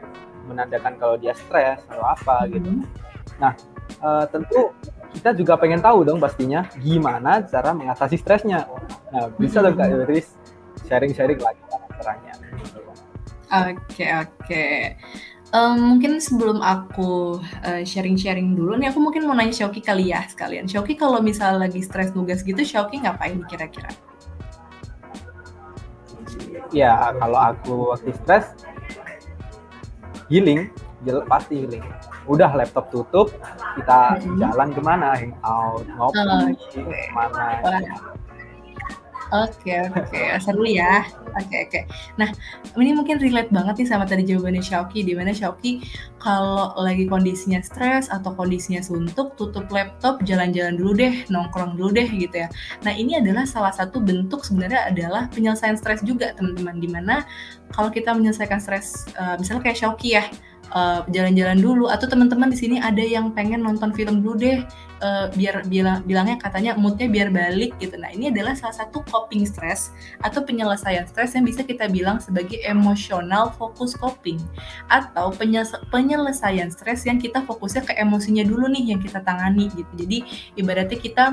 menandakan 0.48 1.00
kalau 1.00 1.16
dia 1.16 1.32
stres 1.36 1.80
atau 1.88 2.04
apa 2.04 2.44
mm-hmm. 2.44 2.54
gitu 2.60 2.70
nah 3.40 3.54
uh, 4.04 4.26
tentu 4.28 4.72
kita 5.16 5.34
juga 5.34 5.56
pengen 5.56 5.80
tahu 5.80 6.04
dong 6.04 6.20
pastinya 6.20 6.68
gimana 6.84 7.42
cara 7.48 7.72
mengatasi 7.72 8.20
stresnya 8.20 8.68
nah 9.12 9.32
bisa 9.40 9.64
mm-hmm. 9.64 9.66
dong 9.72 9.76
Kak 9.80 9.88
Betis 10.04 10.28
sharing-sharing 10.88 11.40
lagi 11.40 11.62
caranya 11.98 12.34
Oke, 13.48 14.06
oke. 14.12 14.66
Um, 15.56 15.96
mungkin 15.96 16.20
sebelum 16.20 16.60
aku 16.60 17.40
uh, 17.64 17.82
sharing-sharing 17.88 18.52
dulu 18.52 18.76
nih, 18.76 18.92
aku 18.92 19.00
mungkin 19.00 19.24
mau 19.24 19.32
nanya 19.32 19.56
Shoki 19.56 19.80
kali 19.80 20.12
ya 20.12 20.28
sekalian. 20.28 20.68
Shoki 20.68 21.00
kalau 21.00 21.24
misalnya 21.24 21.72
lagi 21.72 21.80
stres 21.80 22.12
tugas 22.12 22.44
gitu, 22.44 22.60
Shoki 22.60 23.00
ngapain 23.00 23.40
kira-kira? 23.48 23.88
Ya, 26.76 27.16
kalau 27.16 27.40
aku 27.40 27.96
waktu 27.96 28.12
stres, 28.20 28.52
healing, 30.28 30.68
pasti 31.32 31.64
healing. 31.64 31.86
Udah 32.28 32.52
laptop 32.52 32.92
tutup, 32.92 33.32
kita 33.80 34.20
hmm. 34.20 34.44
jalan 34.44 34.70
ke 34.76 34.82
mana, 34.84 35.16
hangout, 35.16 35.88
ngopi, 35.96 36.20
oh, 36.20 36.92
ke 36.92 37.12
mana. 37.16 37.46
Oke 39.28 39.76
oke, 39.92 40.40
seru 40.40 40.64
ya. 40.64 41.04
Oke 41.36 41.68
oke. 41.68 41.82
Nah, 42.16 42.32
ini 42.80 42.96
mungkin 42.96 43.20
relate 43.20 43.52
banget 43.52 43.84
nih 43.84 43.88
sama 43.92 44.08
tadi 44.08 44.24
jawabannya 44.24 44.64
Shauki, 44.64 45.04
di 45.04 45.14
mana 45.14 45.36
Shauki 45.36 45.84
kalau 46.18 46.72
lagi 46.80 47.04
kondisinya 47.06 47.60
stres 47.60 48.08
atau 48.08 48.32
kondisinya 48.34 48.80
suntuk, 48.80 49.36
tutup 49.36 49.68
laptop, 49.68 50.24
jalan-jalan 50.24 50.80
dulu 50.80 50.92
deh, 50.96 51.14
nongkrong 51.28 51.76
dulu 51.76 51.92
deh 51.92 52.08
gitu 52.08 52.48
ya. 52.48 52.50
Nah, 52.88 52.96
ini 52.96 53.20
adalah 53.20 53.44
salah 53.44 53.76
satu 53.76 54.00
bentuk 54.00 54.48
sebenarnya 54.48 54.88
adalah 54.96 55.28
penyelesaian 55.36 55.76
stres 55.76 56.00
juga, 56.08 56.32
teman-teman. 56.40 56.80
Di 56.80 56.88
mana 56.88 57.16
kalau 57.76 57.92
kita 57.92 58.16
menyelesaikan 58.16 58.64
stres, 58.64 59.12
uh, 59.20 59.36
misalnya 59.36 59.68
kayak 59.68 59.78
Shauki 59.78 60.16
ya, 60.16 60.24
eh, 60.74 61.00
jalan-jalan 61.12 61.60
dulu 61.60 61.86
atau 61.88 62.10
teman-teman 62.10 62.52
di 62.52 62.58
sini 62.58 62.76
ada 62.82 63.02
yang 63.02 63.32
pengen 63.32 63.64
nonton 63.64 63.94
film 63.96 64.24
dulu 64.24 64.36
deh 64.40 64.60
uh, 65.02 65.30
biar 65.34 65.66
bilang 65.70 66.02
bilangnya 66.06 66.38
katanya 66.42 66.74
moodnya 66.78 67.08
biar 67.10 67.30
balik 67.30 67.76
gitu. 67.78 67.98
Nah 67.98 68.10
ini 68.14 68.30
adalah 68.34 68.58
salah 68.58 68.74
satu 68.86 69.06
coping 69.10 69.46
stress 69.46 69.94
atau 70.22 70.42
penyelesaian 70.42 71.06
stres 71.06 71.38
yang 71.38 71.46
bisa 71.46 71.62
kita 71.62 71.90
bilang 71.90 72.18
sebagai 72.22 72.62
emosional 72.66 73.54
fokus 73.56 73.94
coping 73.98 74.42
atau 74.90 75.34
penyelesaian 75.94 76.70
stres 76.74 77.06
yang 77.06 77.22
kita 77.22 77.44
fokusnya 77.46 77.86
ke 77.86 77.94
emosinya 77.98 78.44
dulu 78.46 78.70
nih 78.72 78.96
yang 78.96 79.00
kita 79.02 79.22
tangani 79.22 79.70
gitu. 79.74 79.92
Jadi 79.98 80.18
ibaratnya 80.58 80.98
kita 80.98 81.26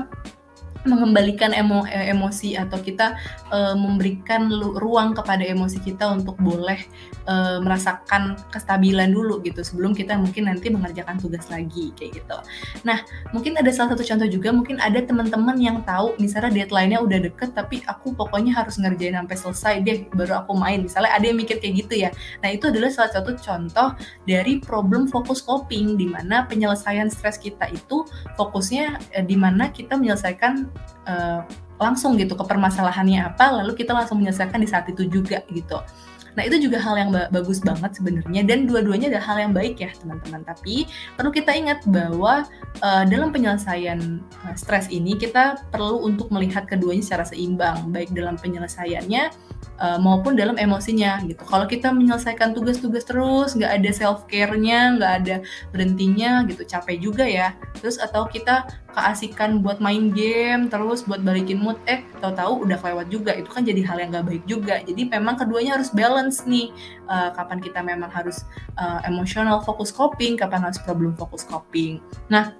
mengembalikan 0.85 1.51
emo, 1.51 1.83
emosi 1.89 2.55
atau 2.55 2.77
kita 2.79 3.17
uh, 3.49 3.75
memberikan 3.75 4.47
ruang 4.77 5.17
kepada 5.17 5.41
emosi 5.41 5.81
kita 5.81 6.09
untuk 6.13 6.37
boleh 6.37 6.77
uh, 7.25 7.59
merasakan 7.59 8.37
kestabilan 8.53 9.11
dulu 9.11 9.41
gitu 9.41 9.65
sebelum 9.65 9.97
kita 9.97 10.15
mungkin 10.15 10.47
nanti 10.47 10.69
mengerjakan 10.69 11.17
tugas 11.17 11.49
lagi 11.49 11.91
kayak 11.97 12.21
gitu. 12.21 12.37
Nah 12.85 13.01
mungkin 13.33 13.57
ada 13.57 13.69
salah 13.73 13.97
satu 13.97 14.05
contoh 14.05 14.29
juga 14.29 14.49
mungkin 14.53 14.77
ada 14.77 15.01
teman-teman 15.01 15.57
yang 15.57 15.77
tahu 15.83 16.13
misalnya 16.21 16.53
deadline-nya 16.53 17.01
udah 17.01 17.19
deket 17.25 17.51
tapi 17.57 17.81
aku 17.89 18.13
pokoknya 18.13 18.53
harus 18.53 18.77
ngerjain 18.77 19.17
sampai 19.17 19.37
selesai 19.37 19.73
deh 19.81 19.97
baru 20.13 20.45
aku 20.45 20.53
main 20.55 20.85
misalnya 20.85 21.11
ada 21.13 21.25
yang 21.25 21.37
mikir 21.37 21.57
kayak 21.57 21.85
gitu 21.85 21.93
ya. 22.07 22.09
Nah 22.45 22.49
itu 22.53 22.69
adalah 22.69 22.93
salah 22.93 23.11
satu 23.11 23.33
contoh 23.35 23.97
dari 24.29 24.61
problem 24.61 25.09
fokus 25.09 25.41
coping 25.41 25.97
di 25.97 26.05
mana 26.05 26.45
penyelesaian 26.45 27.09
stres 27.09 27.41
kita 27.41 27.69
itu 27.73 28.05
fokusnya 28.37 29.01
eh, 29.17 29.25
di 29.25 29.35
mana 29.35 29.73
kita 29.73 29.97
menyelesaikan 29.97 30.69
uh, 31.07 31.41
langsung 31.75 32.15
gitu 32.15 32.33
ke 32.39 32.43
permasalahannya 32.47 33.35
apa 33.35 33.51
lalu 33.63 33.75
kita 33.75 33.91
langsung 33.91 34.19
menyelesaikan 34.19 34.59
di 34.63 34.69
saat 34.69 34.87
itu 34.87 35.07
juga 35.07 35.43
gitu 35.51 35.79
Nah, 36.35 36.43
itu 36.43 36.67
juga 36.67 36.77
hal 36.83 36.95
yang 36.99 37.09
ba 37.15 37.31
bagus 37.31 37.63
banget 37.63 37.95
sebenarnya 37.95 38.43
dan 38.43 38.67
dua-duanya 38.67 39.07
adalah 39.07 39.25
hal 39.31 39.37
yang 39.39 39.53
baik 39.55 39.79
ya, 39.79 39.89
teman-teman. 39.95 40.43
Tapi 40.43 40.83
perlu 41.15 41.31
kita 41.31 41.55
ingat 41.55 41.87
bahwa 41.87 42.43
uh, 42.81 43.03
dalam 43.07 43.31
penyelesaian 43.31 44.19
uh, 44.47 44.55
stres 44.57 44.91
ini 44.91 45.15
kita 45.15 45.59
perlu 45.69 46.03
untuk 46.03 46.31
melihat 46.33 46.67
keduanya 46.67 47.03
secara 47.03 47.25
seimbang, 47.27 47.91
baik 47.93 48.11
dalam 48.11 48.35
penyelesaiannya 48.39 49.31
uh, 49.79 49.99
maupun 49.99 50.35
dalam 50.35 50.55
emosinya 50.55 51.19
gitu. 51.23 51.43
Kalau 51.45 51.67
kita 51.67 51.91
menyelesaikan 51.91 52.55
tugas-tugas 52.55 53.03
terus, 53.07 53.55
nggak 53.55 53.71
ada 53.81 53.89
self 53.91 54.27
care-nya, 54.27 54.95
nggak 54.99 55.13
ada 55.23 55.35
berhentinya 55.71 56.43
gitu, 56.47 56.63
capek 56.63 56.97
juga 56.99 57.25
ya. 57.27 57.55
Terus 57.79 57.99
atau 57.99 58.27
kita 58.27 58.67
keasikan 58.95 59.59
buat 59.59 59.83
main 59.83 60.15
game, 60.15 60.71
terus 60.71 61.03
buat 61.03 61.19
balikin 61.19 61.59
mood, 61.59 61.75
eh 61.83 62.07
tahu-tahu 62.23 62.63
udah 62.63 62.79
kelewat 62.79 63.07
juga. 63.11 63.35
Itu 63.35 63.51
kan 63.51 63.67
jadi 63.67 63.83
hal 63.83 63.99
yang 63.99 64.09
nggak 64.15 64.25
baik 64.25 64.43
juga. 64.47 64.79
Jadi 64.87 65.11
memang 65.11 65.35
keduanya 65.35 65.75
harus 65.75 65.91
balance 65.91 66.47
nih. 66.47 66.71
Uh, 67.11 67.29
kapan 67.35 67.59
kita 67.59 67.83
memang 67.83 68.07
harus 68.07 68.47
uh, 68.79 69.03
emosional 69.03 69.59
fokus 69.61 69.91
coping, 69.91 70.39
kapan 70.39 70.63
harus 70.63 70.79
problem 70.79 71.11
fokus 71.19 71.43
coping. 71.43 71.99
Nah, 72.31 72.55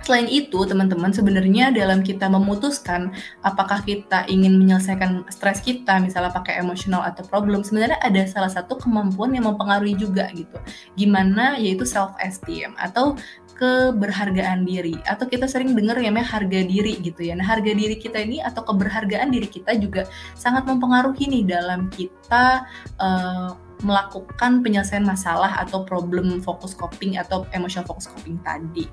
Selain 0.00 0.24
itu, 0.26 0.56
teman-teman, 0.64 1.12
sebenarnya 1.12 1.68
dalam 1.68 2.00
kita 2.00 2.26
memutuskan 2.26 3.12
apakah 3.44 3.84
kita 3.84 4.24
ingin 4.26 4.56
menyelesaikan 4.56 5.28
stres 5.28 5.60
kita, 5.60 6.00
misalnya 6.00 6.32
pakai 6.32 6.58
emosional 6.58 7.04
atau 7.04 7.22
problem, 7.28 7.60
sebenarnya 7.60 8.00
ada 8.00 8.24
salah 8.24 8.48
satu 8.48 8.80
kemampuan 8.80 9.36
yang 9.36 9.44
mempengaruhi 9.46 9.94
juga 9.94 10.32
gitu. 10.32 10.56
Gimana 10.96 11.60
yaitu 11.60 11.84
self 11.84 12.16
esteem 12.18 12.72
atau 12.80 13.14
keberhargaan 13.62 14.66
diri 14.66 14.98
atau 15.06 15.28
kita 15.30 15.46
sering 15.46 15.78
dengar 15.78 15.94
ya 16.02 16.10
namanya 16.10 16.34
harga 16.34 16.66
diri 16.66 16.98
gitu 16.98 17.30
ya. 17.30 17.38
Nah, 17.38 17.46
harga 17.46 17.70
diri 17.70 17.94
kita 17.94 18.18
ini 18.18 18.42
atau 18.42 18.66
keberhargaan 18.66 19.30
diri 19.30 19.46
kita 19.46 19.78
juga 19.78 20.10
sangat 20.34 20.66
mempengaruhi 20.66 21.30
nih 21.30 21.44
dalam 21.46 21.86
kita 21.94 22.66
uh, 22.98 23.54
melakukan 23.82 24.62
penyelesaian 24.62 25.04
masalah 25.04 25.60
atau 25.60 25.82
problem 25.82 26.38
fokus 26.40 26.72
coping 26.72 27.18
atau 27.18 27.44
emotional 27.52 27.86
fokus 27.86 28.08
coping 28.08 28.38
tadi. 28.46 28.86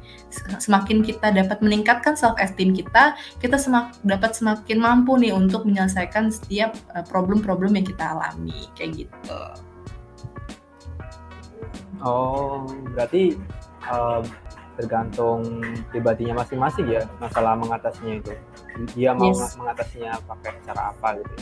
Semakin 0.60 1.06
kita 1.06 1.32
dapat 1.32 1.62
meningkatkan 1.62 2.18
self 2.18 2.36
esteem 2.42 2.74
kita, 2.74 3.16
kita 3.40 3.56
semak, 3.56 3.96
dapat 4.04 4.34
semakin 4.34 4.78
mampu 4.82 5.16
nih 5.18 5.34
untuk 5.34 5.64
menyelesaikan 5.64 6.34
setiap 6.34 6.74
eh, 6.98 7.06
problem-problem 7.06 7.78
yang 7.78 7.88
kita 7.88 8.04
alami 8.18 8.68
kayak 8.76 9.08
gitu. 9.08 9.42
Oh, 12.00 12.64
berarti 12.96 13.36
uh, 13.92 14.24
tergantung 14.80 15.60
pribadinya 15.92 16.40
masing-masing 16.40 16.88
ya 16.88 17.04
masalah 17.20 17.60
mengatasinya 17.60 18.24
itu 18.24 18.32
dia 18.96 19.12
mau 19.16 19.32
yes. 19.32 19.58
mengatasinya 19.60 20.14
pakai 20.24 20.52
cara 20.64 20.82
apa 20.96 21.08
gitu 21.20 21.36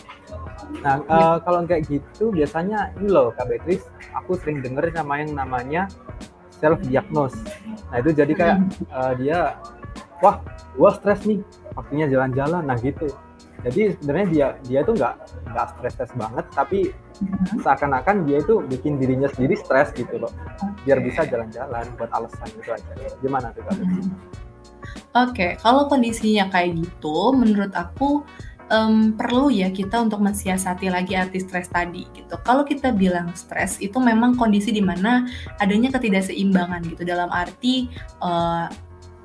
nah 0.81 0.95
uh, 1.05 1.37
kalau 1.41 1.65
kayak 1.65 1.85
gitu 1.85 2.33
biasanya 2.33 2.91
ini 2.97 3.07
loh 3.09 3.29
kak 3.35 3.45
Beatrice 3.49 3.85
aku 4.15 4.39
sering 4.41 4.63
denger 4.63 4.89
sama 4.93 5.21
yang 5.21 5.31
namanya 5.37 5.85
self 6.57 6.81
diagnose 6.85 7.37
nah 7.93 7.97
itu 8.01 8.11
jadi 8.13 8.33
kayak 8.33 8.57
uh, 8.89 9.13
dia 9.17 9.57
wah 10.23 10.41
gua 10.73 10.91
stres 10.97 11.25
nih 11.29 11.39
waktunya 11.77 12.09
jalan-jalan 12.09 12.65
nah 12.65 12.77
gitu 12.81 13.09
jadi 13.65 13.97
sebenarnya 13.97 14.27
dia 14.29 14.47
dia 14.65 14.79
tuh 14.85 14.93
nggak 14.97 15.15
nggak 15.49 15.65
stres 15.73 15.93
stres 15.97 16.11
banget 16.13 16.45
tapi 16.53 16.79
mm-hmm. 16.93 17.57
seakan-akan 17.65 18.15
dia 18.29 18.37
itu 18.41 18.61
bikin 18.65 19.01
dirinya 19.01 19.29
sendiri 19.33 19.57
stres 19.57 19.89
gitu 19.97 20.21
loh 20.21 20.31
biar 20.85 21.01
bisa 21.01 21.25
jalan-jalan 21.25 21.85
buat 21.97 22.11
alasan 22.13 22.49
itu 22.53 22.69
aja 22.69 22.93
gimana 23.21 23.49
tuh 23.53 23.65
kak 23.65 23.75
mm-hmm. 23.77 24.05
Oke, 25.15 25.57
kalau 25.61 25.89
kondisinya 25.89 26.47
kayak 26.53 26.77
gitu, 26.77 27.33
menurut 27.33 27.73
aku 27.73 28.21
um, 28.71 29.15
perlu 29.15 29.51
ya 29.51 29.71
kita 29.71 29.99
untuk 29.99 30.19
mensiasati 30.23 30.91
lagi 30.91 31.15
arti 31.15 31.39
stres 31.41 31.71
tadi 31.71 32.07
gitu. 32.15 32.35
Kalau 32.43 32.63
kita 32.63 32.91
bilang 32.93 33.31
stres 33.35 33.79
itu 33.79 33.97
memang 33.99 34.35
kondisi 34.35 34.71
di 34.71 34.83
mana 34.83 35.27
adanya 35.59 35.91
ketidakseimbangan 35.95 36.83
gitu 36.87 37.03
dalam 37.07 37.31
arti 37.31 37.91
uh, 38.23 38.67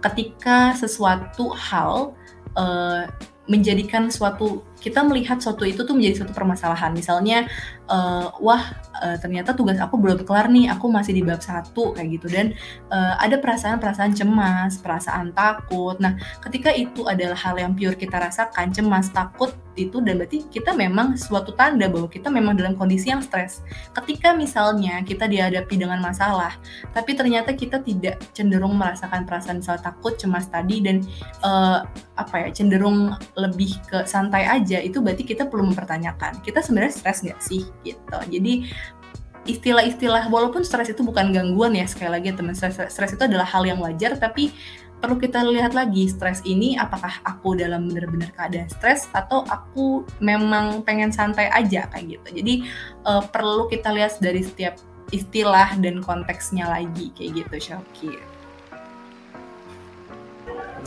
ketika 0.02 0.74
sesuatu 0.74 1.54
hal 1.54 2.14
uh, 2.58 3.06
menjadikan 3.46 4.10
suatu 4.10 4.62
kita 4.82 5.06
melihat 5.06 5.38
suatu 5.38 5.62
itu 5.62 5.86
tuh 5.86 5.94
menjadi 5.94 6.22
suatu 6.22 6.34
permasalahan. 6.34 6.90
Misalnya, 6.90 7.46
uh, 7.86 8.34
wah 8.42 8.74
uh, 8.98 9.16
ternyata 9.22 9.54
tugas 9.54 9.78
aku 9.78 9.94
belum 9.94 10.26
kelar 10.26 10.50
nih, 10.50 10.66
aku 10.74 10.90
masih 10.90 11.14
di 11.14 11.22
bab 11.22 11.38
satu 11.38 11.94
kayak 11.94 12.18
gitu 12.18 12.26
dan 12.26 12.52
uh, 12.90 13.14
ada 13.22 13.38
perasaan-perasaan 13.38 14.12
cemas, 14.18 14.82
perasaan 14.82 15.30
takut. 15.30 15.94
Nah, 16.02 16.18
ketika 16.42 16.74
itu 16.74 17.06
adalah 17.06 17.38
hal 17.38 17.54
yang 17.54 17.72
pure 17.78 17.94
kita 17.94 18.18
rasakan, 18.18 18.74
cemas, 18.74 19.14
takut 19.14 19.54
itu 19.72 20.04
dan 20.04 20.20
berarti 20.20 20.44
kita 20.52 20.76
memang 20.76 21.16
suatu 21.16 21.56
tanda 21.56 21.88
bahwa 21.88 22.04
kita 22.08 22.28
memang 22.28 22.58
dalam 22.58 22.76
kondisi 22.76 23.08
yang 23.08 23.24
stres. 23.24 23.64
Ketika 23.96 24.36
misalnya 24.36 25.00
kita 25.00 25.24
dihadapi 25.24 25.74
dengan 25.80 26.00
masalah, 26.04 26.56
tapi 26.92 27.16
ternyata 27.16 27.56
kita 27.56 27.80
tidak 27.80 28.20
cenderung 28.36 28.76
merasakan 28.76 29.24
perasaan 29.24 29.64
misal 29.64 29.80
takut, 29.80 30.16
cemas 30.20 30.48
tadi 30.52 30.84
dan 30.84 31.00
uh, 31.40 31.84
apa 32.20 32.34
ya 32.44 32.48
cenderung 32.52 33.16
lebih 33.34 33.80
ke 33.88 34.04
santai 34.04 34.44
aja 34.44 34.71
aja 34.72 34.80
itu 34.80 35.04
berarti 35.04 35.28
kita 35.28 35.52
perlu 35.52 35.68
mempertanyakan 35.68 36.40
kita 36.40 36.64
sebenarnya 36.64 36.96
stres 36.96 37.20
nggak 37.20 37.40
sih 37.44 37.68
gitu. 37.84 38.18
Jadi 38.32 38.72
istilah-istilah 39.44 40.32
walaupun 40.32 40.64
stres 40.64 40.88
itu 40.88 41.04
bukan 41.04 41.28
gangguan 41.36 41.76
ya 41.76 41.84
sekali 41.84 42.16
lagi 42.16 42.32
teman 42.32 42.56
stres, 42.56 42.80
stres 42.88 43.12
itu 43.12 43.20
adalah 43.20 43.44
hal 43.44 43.68
yang 43.68 43.82
wajar 43.84 44.16
tapi 44.16 44.54
perlu 45.02 45.18
kita 45.18 45.42
lihat 45.42 45.74
lagi 45.74 46.06
stres 46.08 46.40
ini 46.46 46.78
apakah 46.78 47.10
aku 47.26 47.58
dalam 47.58 47.90
benar-benar 47.90 48.30
keadaan 48.32 48.70
stres 48.72 49.10
atau 49.12 49.44
aku 49.50 50.06
memang 50.22 50.80
pengen 50.86 51.12
santai 51.12 51.52
aja 51.52 51.90
kayak 51.90 52.16
gitu. 52.16 52.38
Jadi 52.40 52.54
uh, 53.04 53.20
perlu 53.20 53.68
kita 53.68 53.92
lihat 53.92 54.16
dari 54.22 54.40
setiap 54.40 54.78
istilah 55.12 55.76
dan 55.76 56.00
konteksnya 56.00 56.70
lagi 56.70 57.12
kayak 57.12 57.44
gitu 57.44 57.74
Syauki. 57.74 58.14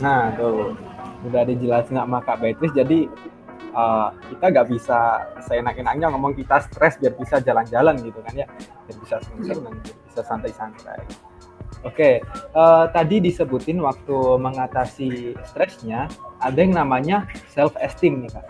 Nah 0.02 0.34
tuh. 0.34 0.74
Udah 1.24 1.42
dijelasin 1.48 1.96
sama 1.96 2.20
Kak 2.22 2.38
Beatrice 2.38 2.76
jadi 2.76 3.08
uh, 3.76 4.08
kita 4.32 4.44
nggak 4.50 4.66
bisa 4.72 4.98
seenak-enaknya 5.44 6.08
ngomong 6.10 6.32
kita 6.32 6.64
stres 6.64 6.96
biar 6.96 7.12
bisa 7.14 7.38
jalan-jalan 7.44 7.94
gitu 8.00 8.18
kan 8.24 8.32
ya 8.34 8.46
biar 8.88 8.96
bisa 9.04 9.16
senang 9.20 9.76
biar 9.84 9.96
bisa 10.08 10.20
santai-santai 10.24 10.98
oke 11.84 11.92
okay, 11.92 12.14
uh, 12.56 12.88
tadi 12.90 13.20
disebutin 13.20 13.78
waktu 13.84 14.16
mengatasi 14.40 15.36
stresnya 15.44 16.08
ada 16.40 16.56
yang 16.56 16.72
namanya 16.74 17.28
self 17.52 17.76
esteem 17.78 18.24
nih 18.24 18.32
kak 18.32 18.48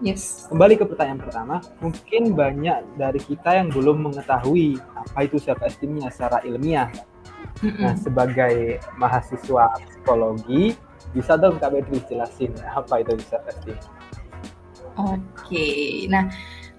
Yes. 0.00 0.48
Kembali 0.48 0.80
ke 0.80 0.88
pertanyaan 0.88 1.20
pertama, 1.20 1.60
mungkin 1.84 2.32
banyak 2.32 2.96
dari 2.96 3.20
kita 3.20 3.60
yang 3.60 3.68
belum 3.68 4.08
mengetahui 4.08 4.80
apa 4.96 5.28
itu 5.28 5.36
self 5.36 5.60
esteemnya 5.60 6.08
secara 6.08 6.40
ilmiah. 6.40 6.88
Nah, 7.60 7.92
sebagai 8.00 8.80
mahasiswa 8.96 9.68
psikologi, 9.76 10.72
bisa 11.12 11.36
dong 11.36 11.60
Kak 11.60 11.76
Betri 11.76 12.00
jelasin 12.08 12.56
apa 12.64 13.04
itu 13.04 13.12
self 13.28 13.44
esteem? 13.44 13.76
Oke, 15.00 16.04
nah 16.12 16.28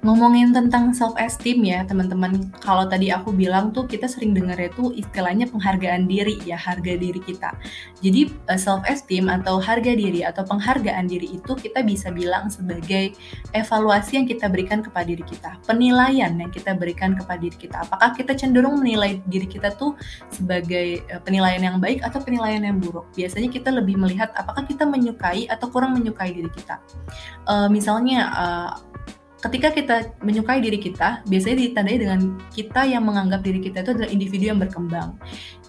Ngomongin 0.02 0.50
tentang 0.50 0.98
self 0.98 1.14
esteem 1.22 1.62
ya, 1.62 1.86
teman-teman. 1.86 2.50
Kalau 2.58 2.90
tadi 2.90 3.14
aku 3.14 3.30
bilang 3.30 3.70
tuh 3.70 3.86
kita 3.86 4.10
sering 4.10 4.34
dengar 4.34 4.58
itu 4.58 4.90
istilahnya 4.98 5.46
penghargaan 5.46 6.10
diri 6.10 6.42
ya, 6.42 6.58
harga 6.58 6.98
diri 6.98 7.22
kita. 7.22 7.54
Jadi 8.02 8.34
eh, 8.50 8.58
self 8.58 8.82
esteem 8.90 9.30
atau 9.30 9.62
harga 9.62 9.94
diri 9.94 10.26
atau 10.26 10.42
penghargaan 10.42 11.06
diri 11.06 11.38
itu 11.38 11.54
kita 11.54 11.86
bisa 11.86 12.10
bilang 12.10 12.50
sebagai 12.50 13.14
evaluasi 13.54 14.18
yang 14.18 14.26
kita 14.26 14.50
berikan 14.50 14.82
kepada 14.82 15.06
diri 15.06 15.22
kita, 15.22 15.62
penilaian 15.70 16.34
yang 16.34 16.50
kita 16.50 16.74
berikan 16.74 17.14
kepada 17.14 17.38
diri 17.38 17.70
kita. 17.70 17.86
Apakah 17.86 18.18
kita 18.18 18.34
cenderung 18.34 18.82
menilai 18.82 19.22
diri 19.30 19.46
kita 19.46 19.70
tuh 19.78 19.94
sebagai 20.34 21.06
eh, 21.06 21.22
penilaian 21.22 21.62
yang 21.62 21.78
baik 21.78 22.02
atau 22.02 22.18
penilaian 22.26 22.66
yang 22.66 22.82
buruk? 22.82 23.06
Biasanya 23.14 23.54
kita 23.54 23.70
lebih 23.70 24.02
melihat 24.02 24.34
apakah 24.34 24.66
kita 24.66 24.82
menyukai 24.82 25.46
atau 25.46 25.70
kurang 25.70 25.94
menyukai 25.94 26.34
diri 26.34 26.50
kita. 26.50 26.82
Uh, 27.46 27.70
misalnya 27.70 28.34
uh, 28.34 28.72
ketika 29.42 29.74
kita 29.74 29.96
menyukai 30.22 30.62
diri 30.62 30.78
kita, 30.78 31.26
biasanya 31.26 31.58
ditandai 31.66 31.98
dengan 31.98 32.20
kita 32.54 32.86
yang 32.86 33.02
menganggap 33.02 33.42
diri 33.42 33.60
kita 33.60 33.82
itu 33.82 33.92
adalah 33.98 34.10
individu 34.14 34.54
yang 34.54 34.62
berkembang 34.62 35.18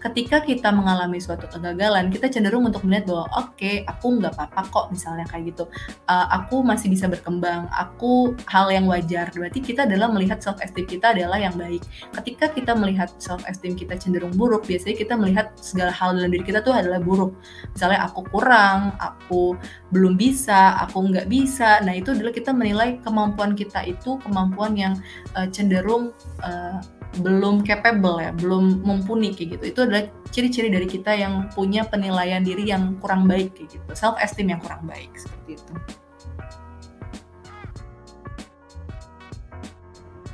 ketika 0.02 0.42
kita 0.42 0.68
mengalami 0.74 1.22
suatu 1.22 1.46
kegagalan, 1.46 2.10
kita 2.10 2.26
cenderung 2.26 2.66
untuk 2.66 2.82
melihat 2.82 3.06
bahwa 3.06 3.26
oke, 3.38 3.54
okay, 3.54 3.86
aku 3.86 4.18
nggak 4.18 4.34
apa-apa 4.34 4.62
kok 4.68 4.86
misalnya 4.90 5.24
kayak 5.30 5.54
gitu. 5.54 5.64
Uh, 6.10 6.26
aku 6.34 6.66
masih 6.66 6.90
bisa 6.90 7.06
berkembang, 7.06 7.70
aku 7.70 8.34
hal 8.50 8.68
yang 8.74 8.90
wajar. 8.90 9.30
Berarti 9.30 9.62
kita 9.62 9.86
adalah 9.86 10.10
melihat 10.10 10.42
self 10.42 10.58
esteem 10.58 10.90
kita 10.90 11.14
adalah 11.14 11.38
yang 11.38 11.54
baik. 11.54 11.82
Ketika 12.18 12.50
kita 12.50 12.74
melihat 12.74 13.14
self 13.22 13.46
esteem 13.46 13.78
kita 13.78 13.94
cenderung 13.94 14.34
buruk, 14.34 14.66
biasanya 14.66 14.98
kita 14.98 15.14
melihat 15.14 15.54
segala 15.62 15.94
hal 15.94 16.18
dalam 16.18 16.34
diri 16.34 16.42
kita 16.42 16.60
tuh 16.66 16.74
adalah 16.74 16.98
buruk. 16.98 17.38
Misalnya 17.78 18.10
aku 18.10 18.26
kurang, 18.26 18.98
aku 18.98 19.54
belum 19.94 20.18
bisa, 20.18 20.82
aku 20.82 20.98
nggak 21.14 21.30
bisa. 21.30 21.78
Nah 21.86 21.94
itu 21.94 22.10
adalah 22.10 22.34
kita 22.34 22.50
menilai 22.50 22.98
kemampuan 23.06 23.54
kita 23.54 23.86
itu 23.86 24.18
kemampuan 24.26 24.74
yang 24.74 24.94
uh, 25.38 25.46
cenderung 25.46 26.10
uh, 26.42 26.82
belum 27.20 27.60
capable 27.68 28.24
ya, 28.24 28.32
belum 28.32 28.80
mumpuni 28.80 29.36
kayak 29.36 29.60
gitu. 29.60 29.64
Itu 29.76 29.80
adalah 29.84 30.08
ciri-ciri 30.32 30.72
dari 30.72 30.88
kita 30.88 31.12
yang 31.12 31.52
punya 31.52 31.84
penilaian 31.84 32.40
diri 32.40 32.64
yang 32.64 32.96
kurang 33.04 33.28
baik 33.28 33.52
kayak 33.52 33.76
gitu. 33.76 33.90
Self 33.92 34.16
esteem 34.16 34.56
yang 34.56 34.60
kurang 34.64 34.88
baik 34.88 35.12
seperti 35.12 35.60
itu. 35.60 35.74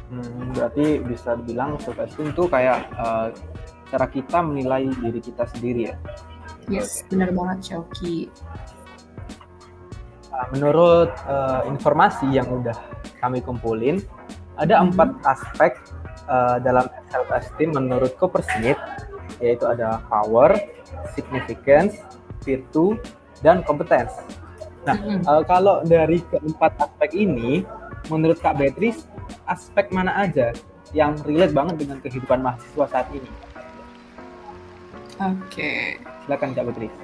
Hmm, 0.09 0.55
berarti 0.55 1.03
bisa 1.03 1.35
dibilang 1.43 1.77
self 1.83 1.99
esteem 1.99 2.31
itu 2.31 2.47
kayak 2.47 2.87
uh, 2.95 3.35
cara 3.91 4.07
kita 4.07 4.39
menilai 4.39 4.87
diri 5.03 5.21
kita 5.21 5.51
sendiri 5.51 5.91
ya. 5.91 5.97
Yes, 6.71 7.03
okay. 7.03 7.17
benar 7.17 7.35
banget 7.35 7.59
Shoki. 7.75 8.31
Uh, 10.31 10.47
menurut 10.55 11.11
uh, 11.27 11.67
informasi 11.67 12.31
yang 12.31 12.47
udah 12.47 12.77
kami 13.19 13.43
kumpulin, 13.43 13.99
ada 14.61 14.79
hmm. 14.79 14.93
empat 14.93 15.11
aspek 15.27 15.73
uh, 16.29 16.57
dalam 16.63 16.87
self 17.11 17.29
esteem 17.33 17.75
menurut 17.75 18.15
Coppersmith 18.21 18.79
yaitu 19.41 19.65
ada 19.69 20.03
power, 20.09 20.57
significance, 21.13 22.01
virtue, 22.43 22.97
dan 23.45 23.63
competence. 23.63 24.15
Nah, 24.89 24.97
uh, 25.29 25.43
kalau 25.45 25.85
dari 25.85 26.25
keempat 26.33 26.81
aspek 26.81 27.11
ini, 27.15 27.63
menurut 28.09 28.41
Kak 28.41 28.57
Beatrice, 28.57 29.05
aspek 29.47 29.93
mana 29.93 30.17
aja 30.17 30.51
yang 30.97 31.15
relate 31.29 31.53
banget 31.53 31.77
dengan 31.85 31.99
kehidupan 32.01 32.41
mahasiswa 32.41 32.87
saat 32.89 33.09
ini? 33.13 33.31
Oke. 35.21 35.45
Okay. 35.53 35.83
Silakan 36.25 36.57
Kak 36.57 36.65
Beatrice. 36.73 36.99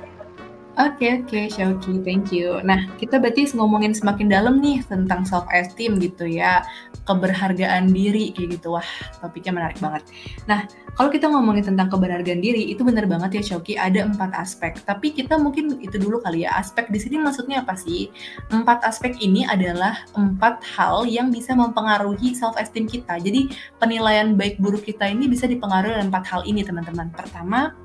Oke 0.75 1.23
oke, 1.23 1.47
Shauki, 1.55 2.03
thank 2.03 2.35
you. 2.35 2.59
Nah, 2.67 2.91
kita 2.99 3.23
berarti 3.23 3.47
ngomongin 3.55 3.95
semakin 3.95 4.27
dalam 4.27 4.59
nih 4.59 4.83
tentang 4.83 5.23
self 5.23 5.47
esteem 5.55 6.03
gitu 6.03 6.27
ya, 6.27 6.67
keberhargaan 7.05 7.93
diri 7.93 8.33
kayak 8.33 8.61
gitu. 8.61 8.77
Wah, 8.77 8.88
topiknya 9.21 9.53
menarik 9.53 9.79
banget. 9.81 10.03
Nah, 10.49 10.64
kalau 10.97 11.12
kita 11.12 11.29
ngomongin 11.29 11.64
tentang 11.75 11.93
keberhargaan 11.93 12.40
diri, 12.40 12.73
itu 12.73 12.81
benar 12.83 13.05
banget 13.05 13.40
ya 13.40 13.43
Shauki, 13.55 13.77
ada 13.77 14.05
empat 14.05 14.33
aspek. 14.35 14.81
Tapi 14.83 15.12
kita 15.12 15.37
mungkin 15.37 15.81
itu 15.85 15.97
dulu 16.01 16.21
kali 16.25 16.49
ya, 16.49 16.57
aspek 16.57 16.88
di 16.88 16.99
sini 16.99 17.21
maksudnya 17.21 17.62
apa 17.62 17.77
sih? 17.77 18.09
Empat 18.49 18.83
aspek 18.83 19.17
ini 19.21 19.45
adalah 19.45 20.05
empat 20.17 20.64
hal 20.64 21.05
yang 21.05 21.29
bisa 21.29 21.53
mempengaruhi 21.53 22.33
self 22.33 22.57
esteem 22.57 22.88
kita. 22.88 23.21
Jadi, 23.21 23.53
penilaian 23.79 24.35
baik 24.35 24.59
buruk 24.59 24.88
kita 24.88 25.09
ini 25.09 25.29
bisa 25.29 25.45
dipengaruhi 25.45 26.01
oleh 26.01 26.07
empat 26.09 26.25
hal 26.31 26.40
ini, 26.49 26.64
teman-teman. 26.64 27.12
Pertama, 27.12 27.77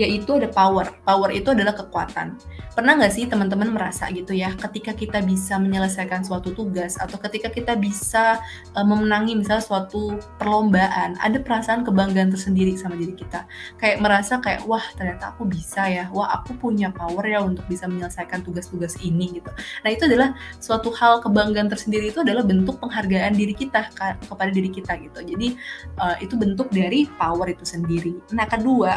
yaitu 0.00 0.40
ada 0.40 0.48
power. 0.48 0.88
Power 1.04 1.30
itu 1.32 1.52
adalah 1.52 1.76
kekuatan. 1.76 2.36
Pernah 2.72 2.96
nggak 2.96 3.12
sih 3.12 3.28
teman-teman 3.28 3.68
merasa 3.76 4.08
gitu 4.08 4.32
ya, 4.32 4.56
ketika 4.56 4.96
kita 4.96 5.20
bisa 5.20 5.60
menyelesaikan 5.60 6.24
suatu 6.24 6.56
tugas 6.56 6.96
atau 6.96 7.20
ketika 7.20 7.52
kita 7.52 7.76
bisa 7.76 8.40
uh, 8.72 8.86
memenangi 8.86 9.36
misalnya 9.36 9.60
suatu 9.60 10.16
perlombaan, 10.40 11.20
ada 11.20 11.36
perasaan 11.36 11.84
kebanggaan 11.84 12.32
tersendiri 12.32 12.72
sama 12.80 12.96
diri 12.96 13.12
kita. 13.12 13.44
Kayak 13.76 14.00
merasa 14.00 14.40
kayak 14.40 14.64
wah 14.64 14.82
ternyata 14.96 15.36
aku 15.36 15.44
bisa 15.44 15.84
ya, 15.84 16.08
wah 16.08 16.32
aku 16.40 16.56
punya 16.56 16.88
power 16.88 17.24
ya 17.28 17.44
untuk 17.44 17.68
bisa 17.68 17.84
menyelesaikan 17.84 18.40
tugas-tugas 18.40 18.96
ini 19.04 19.36
gitu. 19.36 19.52
Nah 19.84 19.90
itu 19.92 20.08
adalah 20.08 20.32
suatu 20.56 20.88
hal 20.96 21.20
kebanggaan 21.20 21.68
tersendiri 21.68 22.08
itu 22.08 22.24
adalah 22.24 22.40
bentuk 22.40 22.80
penghargaan 22.80 23.36
diri 23.36 23.52
kita 23.52 23.92
kepada 24.24 24.48
diri 24.48 24.72
kita 24.72 24.96
gitu. 24.96 25.20
Jadi 25.20 25.60
uh, 26.00 26.16
itu 26.24 26.34
bentuk 26.40 26.72
dari 26.72 27.04
power 27.20 27.52
itu 27.52 27.68
sendiri. 27.68 28.16
Nah 28.32 28.48
kedua, 28.48 28.96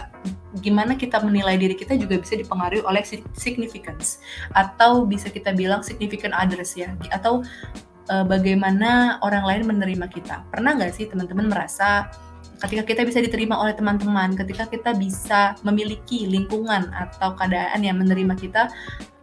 gimana 0.63 0.95
kita 0.95 1.19
menilai 1.19 1.59
diri 1.59 1.75
kita 1.75 1.99
juga 1.99 2.19
bisa 2.19 2.39
dipengaruhi 2.39 2.83
oleh 2.85 3.03
significance 3.35 4.23
atau 4.55 5.03
bisa 5.03 5.27
kita 5.27 5.51
bilang 5.51 5.83
significant 5.83 6.31
others 6.35 6.75
ya 6.79 6.95
atau 7.11 7.43
uh, 8.11 8.25
bagaimana 8.25 9.19
orang 9.25 9.43
lain 9.43 9.63
menerima 9.75 10.07
kita. 10.11 10.45
Pernah 10.49 10.77
nggak 10.77 10.93
sih 10.95 11.05
teman-teman 11.09 11.49
merasa 11.51 12.09
ketika 12.63 12.83
kita 12.87 13.01
bisa 13.03 13.19
diterima 13.19 13.59
oleh 13.59 13.75
teman-teman, 13.75 14.33
ketika 14.33 14.65
kita 14.69 14.95
bisa 14.95 15.59
memiliki 15.67 16.23
lingkungan 16.25 16.87
atau 16.95 17.35
keadaan 17.35 17.83
yang 17.83 17.99
menerima 17.99 18.33
kita, 18.39 18.71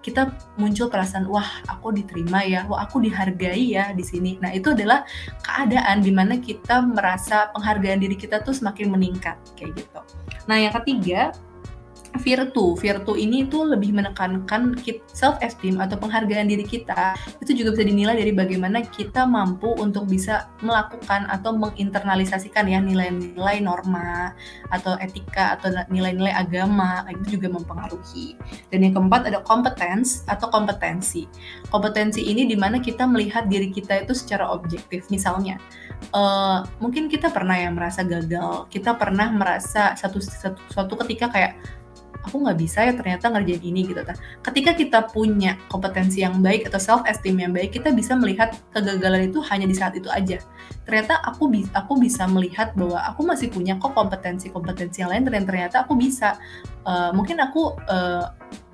kita 0.02 0.34
muncul 0.58 0.90
perasaan 0.90 1.30
wah 1.30 1.46
aku 1.70 1.94
diterima 1.94 2.42
ya, 2.42 2.66
wah 2.66 2.82
aku 2.84 2.98
dihargai 2.98 3.78
ya 3.78 3.94
di 3.94 4.02
sini. 4.02 4.36
Nah 4.42 4.50
itu 4.50 4.74
adalah 4.74 5.06
keadaan 5.46 6.02
di 6.02 6.10
mana 6.10 6.36
kita 6.36 6.82
merasa 6.82 7.54
penghargaan 7.54 8.02
diri 8.02 8.18
kita 8.18 8.42
tuh 8.42 8.52
semakin 8.52 8.90
meningkat 8.90 9.38
kayak 9.54 9.78
gitu. 9.78 10.00
Nah 10.50 10.58
yang 10.58 10.74
ketiga 10.82 11.30
virtu. 12.20 12.77
Virtu 12.77 13.16
ini 13.16 13.48
itu 13.48 13.64
lebih 13.64 13.96
menekankan 13.96 14.77
self 15.09 15.40
esteem 15.40 15.81
atau 15.81 15.96
penghargaan 15.96 16.51
diri 16.51 16.64
kita. 16.66 17.16
Itu 17.40 17.57
juga 17.57 17.72
bisa 17.72 17.85
dinilai 17.88 18.16
dari 18.18 18.33
bagaimana 18.37 18.85
kita 18.85 19.25
mampu 19.25 19.72
untuk 19.81 20.05
bisa 20.11 20.53
melakukan 20.61 21.25
atau 21.33 21.57
menginternalisasikan 21.57 22.68
ya 22.68 22.79
nilai-nilai 22.85 23.64
norma 23.64 24.37
atau 24.68 25.01
etika 25.01 25.57
atau 25.57 25.72
nilai-nilai 25.88 26.33
agama 26.35 27.07
itu 27.09 27.40
juga 27.40 27.48
mempengaruhi. 27.53 28.37
Dan 28.68 28.85
yang 28.85 28.92
keempat 28.96 29.33
ada 29.33 29.40
competence 29.40 30.27
atau 30.29 30.53
kompetensi. 30.53 31.25
Kompetensi 31.72 32.20
ini 32.20 32.44
di 32.44 32.57
mana 32.59 32.77
kita 32.83 33.09
melihat 33.09 33.48
diri 33.48 33.72
kita 33.72 34.05
itu 34.05 34.12
secara 34.12 34.48
objektif. 34.53 35.09
Misalnya, 35.09 35.57
uh, 36.12 36.64
mungkin 36.83 37.09
kita 37.09 37.33
pernah 37.33 37.57
ya 37.57 37.70
merasa 37.72 38.05
gagal, 38.05 38.68
kita 38.68 38.96
pernah 38.98 39.31
merasa 39.33 39.94
satu, 39.94 40.18
satu 40.18 40.61
suatu 40.72 40.94
ketika 41.05 41.31
kayak 41.31 41.57
aku 42.22 42.42
nggak 42.42 42.58
bisa 42.58 42.87
ya 42.87 42.92
ternyata 42.94 43.30
ngerjain 43.30 43.62
ini 43.62 43.87
gitu 43.87 44.02
kan. 44.02 44.16
Ketika 44.42 44.72
kita 44.78 44.98
punya 45.11 45.58
kompetensi 45.68 46.22
yang 46.22 46.38
baik 46.40 46.70
atau 46.70 46.78
self 46.78 47.02
esteem 47.06 47.42
yang 47.42 47.52
baik, 47.52 47.74
kita 47.74 47.90
bisa 47.90 48.14
melihat 48.14 48.54
kegagalan 48.70 49.30
itu 49.30 49.42
hanya 49.50 49.66
di 49.66 49.76
saat 49.76 49.94
itu 49.98 50.08
aja. 50.08 50.38
Ternyata 50.87 51.22
aku 51.26 51.50
bisa 51.50 51.70
aku 51.74 51.98
bisa 51.98 52.24
melihat 52.30 52.74
bahwa 52.78 53.02
aku 53.06 53.22
masih 53.26 53.50
punya 53.50 53.78
kok 53.78 53.94
kompetensi-kompetensi 53.94 55.02
yang 55.02 55.11
lain 55.11 55.26
dan 55.28 55.44
ternyata 55.44 55.85
aku 55.85 55.98
bisa. 55.98 56.38
Uh, 56.82 57.14
mungkin 57.14 57.38
aku 57.38 57.78
uh, 57.87 58.26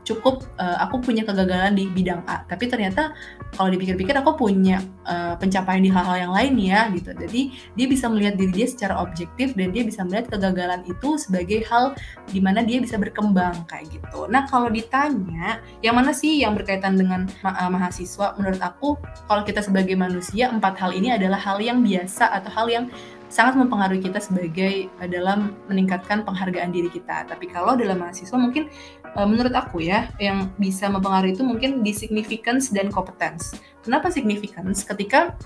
cukup 0.08 0.48
uh, 0.56 0.80
aku 0.80 1.04
punya 1.04 1.22
kegagalan 1.28 1.76
di 1.76 1.84
bidang 1.92 2.24
A. 2.24 2.48
Tapi 2.48 2.64
ternyata 2.64 3.12
kalau 3.52 3.68
dipikir-pikir 3.68 4.16
aku 4.16 4.40
punya 4.40 4.80
uh, 5.04 5.36
pencapaian 5.36 5.84
di 5.84 5.92
hal-hal 5.92 6.16
yang 6.28 6.32
lain 6.32 6.54
ya 6.56 6.80
gitu. 6.96 7.12
Jadi 7.12 7.52
dia 7.76 7.86
bisa 7.86 8.08
melihat 8.08 8.40
diri 8.40 8.52
dia 8.64 8.66
secara 8.66 8.96
objektif 9.04 9.52
dan 9.52 9.70
dia 9.76 9.84
bisa 9.84 10.00
melihat 10.08 10.32
kegagalan 10.32 10.80
itu 10.88 11.20
sebagai 11.20 11.60
hal 11.68 11.92
di 12.32 12.40
mana 12.40 12.64
dia 12.64 12.80
bisa 12.80 12.96
berkembang 12.96 13.68
kayak 13.68 13.92
gitu. 13.92 14.24
Nah 14.32 14.48
kalau 14.48 14.72
ditanya 14.72 15.60
yang 15.84 15.94
mana 15.94 16.16
sih 16.16 16.40
yang 16.40 16.56
berkaitan 16.56 16.96
dengan 16.96 17.28
ma 17.44 17.52
uh, 17.52 17.68
mahasiswa? 17.68 18.32
Menurut 18.40 18.62
aku 18.64 18.96
kalau 19.28 19.44
kita 19.44 19.60
sebagai 19.60 19.94
manusia 19.94 20.48
empat 20.48 20.80
hal 20.80 20.96
ini 20.96 21.12
adalah 21.12 21.36
hal 21.36 21.60
yang 21.60 21.84
biasa 21.84 22.32
atau 22.32 22.50
hal 22.54 22.66
yang 22.72 22.86
sangat 23.28 23.60
mempengaruhi 23.60 24.00
kita 24.00 24.20
sebagai 24.20 24.88
uh, 25.00 25.08
dalam 25.08 25.56
meningkatkan 25.68 26.24
penghargaan 26.24 26.72
diri 26.72 26.88
kita. 26.88 27.28
Tapi 27.28 27.48
kalau 27.48 27.76
dalam 27.76 28.00
mahasiswa 28.00 28.36
mungkin 28.36 28.72
uh, 29.16 29.28
menurut 29.28 29.52
aku 29.52 29.84
ya 29.84 30.08
yang 30.20 30.52
bisa 30.56 30.88
mempengaruhi 30.88 31.36
itu 31.36 31.44
mungkin 31.44 31.80
di 31.84 31.92
significance 31.92 32.72
dan 32.72 32.88
competence. 32.88 33.56
Kenapa 33.84 34.08
significance? 34.12 34.84
Ketika 34.84 35.36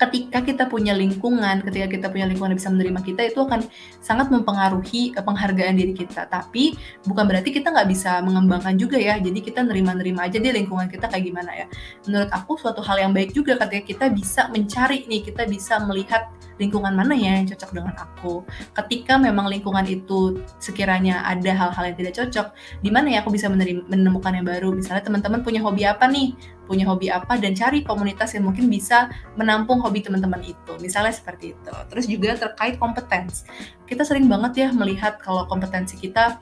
ketika 0.00 0.40
kita 0.40 0.64
punya 0.68 0.96
lingkungan, 0.96 1.60
ketika 1.64 1.86
kita 1.88 2.06
punya 2.08 2.24
lingkungan 2.28 2.56
yang 2.56 2.60
bisa 2.60 2.72
menerima 2.72 3.00
kita, 3.04 3.20
itu 3.32 3.38
akan 3.40 3.60
sangat 4.00 4.32
mempengaruhi 4.32 5.12
uh, 5.16 5.24
penghargaan 5.24 5.76
diri 5.76 5.92
kita. 5.92 6.28
Tapi 6.28 6.76
bukan 7.04 7.24
berarti 7.28 7.52
kita 7.52 7.72
nggak 7.72 7.88
bisa 7.88 8.20
mengembangkan 8.24 8.76
juga 8.80 8.96
ya. 8.96 9.20
Jadi 9.20 9.40
kita 9.44 9.64
nerima-nerima 9.64 10.28
aja 10.28 10.40
deh 10.40 10.52
lingkungan 10.52 10.88
kita 10.88 11.08
kayak 11.08 11.24
gimana 11.28 11.50
ya. 11.52 11.66
Menurut 12.08 12.30
aku 12.32 12.56
suatu 12.56 12.80
hal 12.80 13.00
yang 13.00 13.12
baik 13.12 13.36
juga 13.36 13.56
ketika 13.60 13.84
kita 13.84 14.06
bisa 14.12 14.48
mencari 14.48 15.04
nih, 15.08 15.20
kita 15.24 15.44
bisa 15.48 15.80
melihat 15.84 16.32
lingkungan 16.60 16.92
mana 16.92 17.16
ya 17.16 17.40
yang 17.40 17.48
cocok 17.48 17.70
dengan 17.72 17.94
aku. 17.96 18.44
Ketika 18.76 19.16
memang 19.16 19.48
lingkungan 19.48 19.88
itu 19.88 20.44
sekiranya 20.60 21.24
ada 21.24 21.56
hal-hal 21.56 21.84
yang 21.88 21.96
tidak 21.96 22.14
cocok, 22.20 22.46
di 22.84 22.90
mana 22.92 23.16
ya 23.16 23.24
aku 23.24 23.32
bisa 23.32 23.48
menemukan 23.48 24.32
yang 24.36 24.44
baru. 24.44 24.76
Misalnya 24.76 25.08
teman-teman 25.08 25.40
punya 25.40 25.64
hobi 25.64 25.88
apa 25.88 26.04
nih? 26.04 26.36
Punya 26.70 26.86
hobi 26.86 27.10
apa 27.10 27.34
dan 27.42 27.58
cari 27.58 27.82
komunitas 27.82 28.30
yang 28.38 28.46
mungkin 28.46 28.70
bisa 28.70 29.10
menampung 29.34 29.82
hobi 29.82 30.06
teman-teman 30.06 30.38
itu. 30.46 30.72
Misalnya 30.78 31.10
seperti 31.10 31.58
itu. 31.58 31.74
Terus 31.90 32.06
juga 32.06 32.38
terkait 32.38 32.78
kompetens. 32.78 33.42
Kita 33.90 34.06
sering 34.06 34.30
banget 34.30 34.52
ya 34.54 34.68
melihat 34.70 35.18
kalau 35.18 35.50
kompetensi 35.50 35.98
kita 35.98 36.38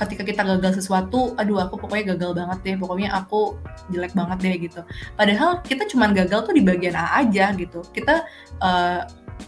ketika 0.00 0.22
kita 0.24 0.42
gagal 0.42 0.80
sesuatu, 0.80 1.36
aduh 1.36 1.60
aku 1.60 1.76
pokoknya 1.76 2.16
gagal 2.16 2.32
banget 2.32 2.58
deh, 2.64 2.76
pokoknya 2.80 3.12
aku 3.12 3.60
jelek 3.92 4.16
banget 4.16 4.38
deh 4.40 4.54
gitu. 4.70 4.80
Padahal 5.18 5.60
kita 5.60 5.84
cuma 5.90 6.08
gagal 6.10 6.48
tuh 6.48 6.54
di 6.56 6.62
bagian 6.64 6.96
A 6.96 7.20
aja 7.20 7.52
gitu. 7.52 7.84
Kita 7.92 8.24
uh, 8.62 9.00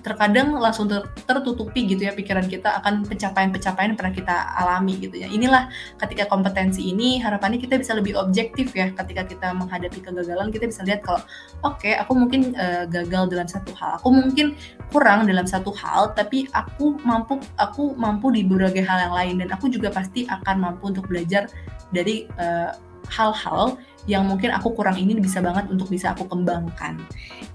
terkadang 0.04 0.52
langsung 0.60 0.84
ter 0.84 1.00
tertutupi 1.24 1.88
gitu 1.88 2.04
ya 2.04 2.12
pikiran 2.12 2.44
kita 2.44 2.76
akan 2.82 3.08
pencapaian-pencapaian 3.08 3.96
pernah 3.96 4.12
kita 4.12 4.34
alami 4.60 5.00
gitu 5.00 5.16
ya. 5.16 5.28
Inilah 5.32 5.72
ketika 5.96 6.28
kompetensi 6.28 6.92
ini 6.92 7.16
harapannya 7.20 7.56
kita 7.56 7.80
bisa 7.80 7.96
lebih 7.96 8.12
objektif 8.20 8.76
ya 8.76 8.92
ketika 8.92 9.24
kita 9.24 9.56
menghadapi 9.56 10.04
kegagalan 10.04 10.52
kita 10.52 10.68
bisa 10.68 10.84
lihat 10.84 11.00
kalau 11.00 11.24
oke 11.64 11.80
okay, 11.80 11.96
aku 11.96 12.12
mungkin 12.12 12.52
uh, 12.56 12.84
gagal 12.84 13.32
dalam 13.32 13.48
satu 13.48 13.72
hal, 13.76 13.96
aku 13.96 14.08
mungkin 14.12 14.46
kurang 14.92 15.24
dalam 15.24 15.48
satu 15.48 15.72
hal 15.72 16.12
tapi 16.12 16.46
aku 16.52 17.00
mampu 17.00 17.40
aku 17.56 17.96
mampu 17.96 18.28
di 18.28 18.44
berbagai 18.44 18.84
hal 18.84 19.08
yang 19.08 19.14
lain 19.14 19.34
dan 19.40 19.48
aku 19.56 19.72
juga 19.72 19.88
pasti 19.88 20.28
akan 20.28 20.60
mampu 20.60 20.92
untuk 20.92 21.08
belajar 21.08 21.48
dari 21.94 22.28
uh, 22.36 22.76
hal-hal 23.08 23.76
yang 24.04 24.28
mungkin 24.28 24.52
aku 24.52 24.76
kurang 24.76 25.00
ini 25.00 25.16
bisa 25.16 25.40
banget 25.40 25.68
untuk 25.72 25.88
bisa 25.88 26.12
aku 26.12 26.28
kembangkan 26.28 27.00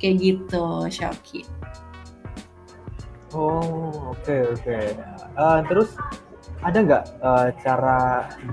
kayak 0.01 0.15
gitu 0.17 0.89
Shoki. 0.89 1.45
Oh, 3.33 4.13
oke 4.13 4.25
okay, 4.25 4.41
oke. 4.49 4.61
Okay. 4.65 4.85
Uh, 5.37 5.57
eh, 5.57 5.59
terus 5.69 5.89
ada 6.59 6.77
nggak 6.81 7.03
uh, 7.23 7.47
cara 7.63 7.99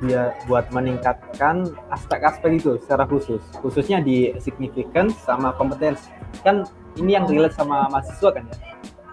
dia 0.04 0.36
buat 0.46 0.68
meningkatkan 0.70 1.66
aspek-aspek 1.90 2.60
itu 2.60 2.78
secara 2.84 3.08
khusus, 3.08 3.42
khususnya 3.64 4.04
di 4.04 4.36
significance 4.38 5.16
sama 5.24 5.56
kompetensi? 5.56 6.12
Kan 6.44 6.68
ini 7.00 7.16
yang 7.16 7.24
relate 7.26 7.56
sama 7.56 7.88
mahasiswa 7.88 8.30
kan 8.30 8.44
ya? 8.46 8.56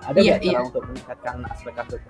Ada 0.03 0.17
nggak 0.19 0.39
iya, 0.43 0.51
cara 0.51 0.59
iya. 0.59 0.67
untuk 0.67 0.83
meningkatkan 0.91 1.35
aspek-aspek? 1.47 2.01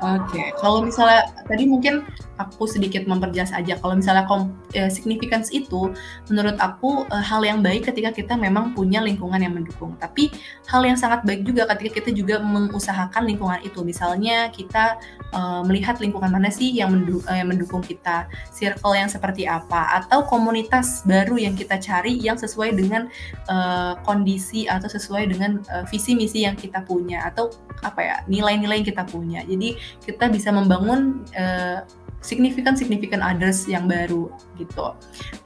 Oke, 0.00 0.32
okay. 0.32 0.48
kalau 0.56 0.80
misalnya 0.80 1.28
tadi 1.44 1.68
mungkin 1.68 2.08
aku 2.40 2.64
sedikit 2.64 3.04
memperjelas 3.04 3.52
aja. 3.52 3.76
Kalau 3.76 3.92
misalnya 3.92 4.24
kom, 4.24 4.56
eh, 4.72 4.88
significance 4.88 5.52
itu, 5.52 5.92
menurut 6.32 6.56
aku 6.56 7.04
eh, 7.12 7.20
hal 7.20 7.44
yang 7.44 7.60
baik 7.60 7.92
ketika 7.92 8.16
kita 8.16 8.34
memang 8.40 8.72
punya 8.72 9.04
lingkungan 9.04 9.36
yang 9.36 9.52
mendukung. 9.52 9.92
Tapi 10.00 10.32
hal 10.72 10.80
yang 10.88 10.96
sangat 10.96 11.20
baik 11.28 11.44
juga 11.44 11.68
ketika 11.76 12.00
kita 12.00 12.10
juga 12.16 12.40
mengusahakan 12.40 13.28
lingkungan 13.28 13.60
itu. 13.60 13.84
Misalnya 13.84 14.48
kita 14.48 14.96
eh, 15.36 15.60
melihat 15.68 16.00
lingkungan 16.00 16.32
mana 16.32 16.48
sih 16.48 16.72
yang, 16.72 16.96
mendu 16.96 17.20
eh, 17.28 17.44
yang 17.44 17.52
mendukung 17.52 17.84
kita, 17.84 18.24
circle 18.48 18.96
yang 18.96 19.12
seperti 19.12 19.44
apa, 19.44 20.00
atau 20.00 20.24
komunitas 20.24 21.04
baru 21.04 21.36
yang 21.36 21.52
kita 21.52 21.76
cari 21.76 22.16
yang 22.16 22.40
sesuai 22.40 22.72
dengan 22.72 23.12
eh, 23.52 23.92
kondisi 24.08 24.64
atau 24.64 24.88
sesuai 24.88 25.28
dengan 25.28 25.60
eh, 25.68 25.84
visi 25.92 26.16
misi 26.16 26.48
yang 26.48 26.56
kita 26.56 26.80
punya 26.88 27.28
atau 27.28 27.52
apa 27.84 28.00
ya 28.00 28.16
nilai-nilai 28.28 28.80
yang 28.80 28.88
kita 28.88 29.04
punya. 29.04 29.40
Jadi 29.44 29.76
kita 30.04 30.30
bisa 30.30 30.54
membangun 30.54 31.24
uh, 31.34 31.82
signifikan 32.20 32.76
signifikan 32.76 33.24
others 33.24 33.64
yang 33.64 33.88
baru 33.88 34.28
gitu. 34.60 34.92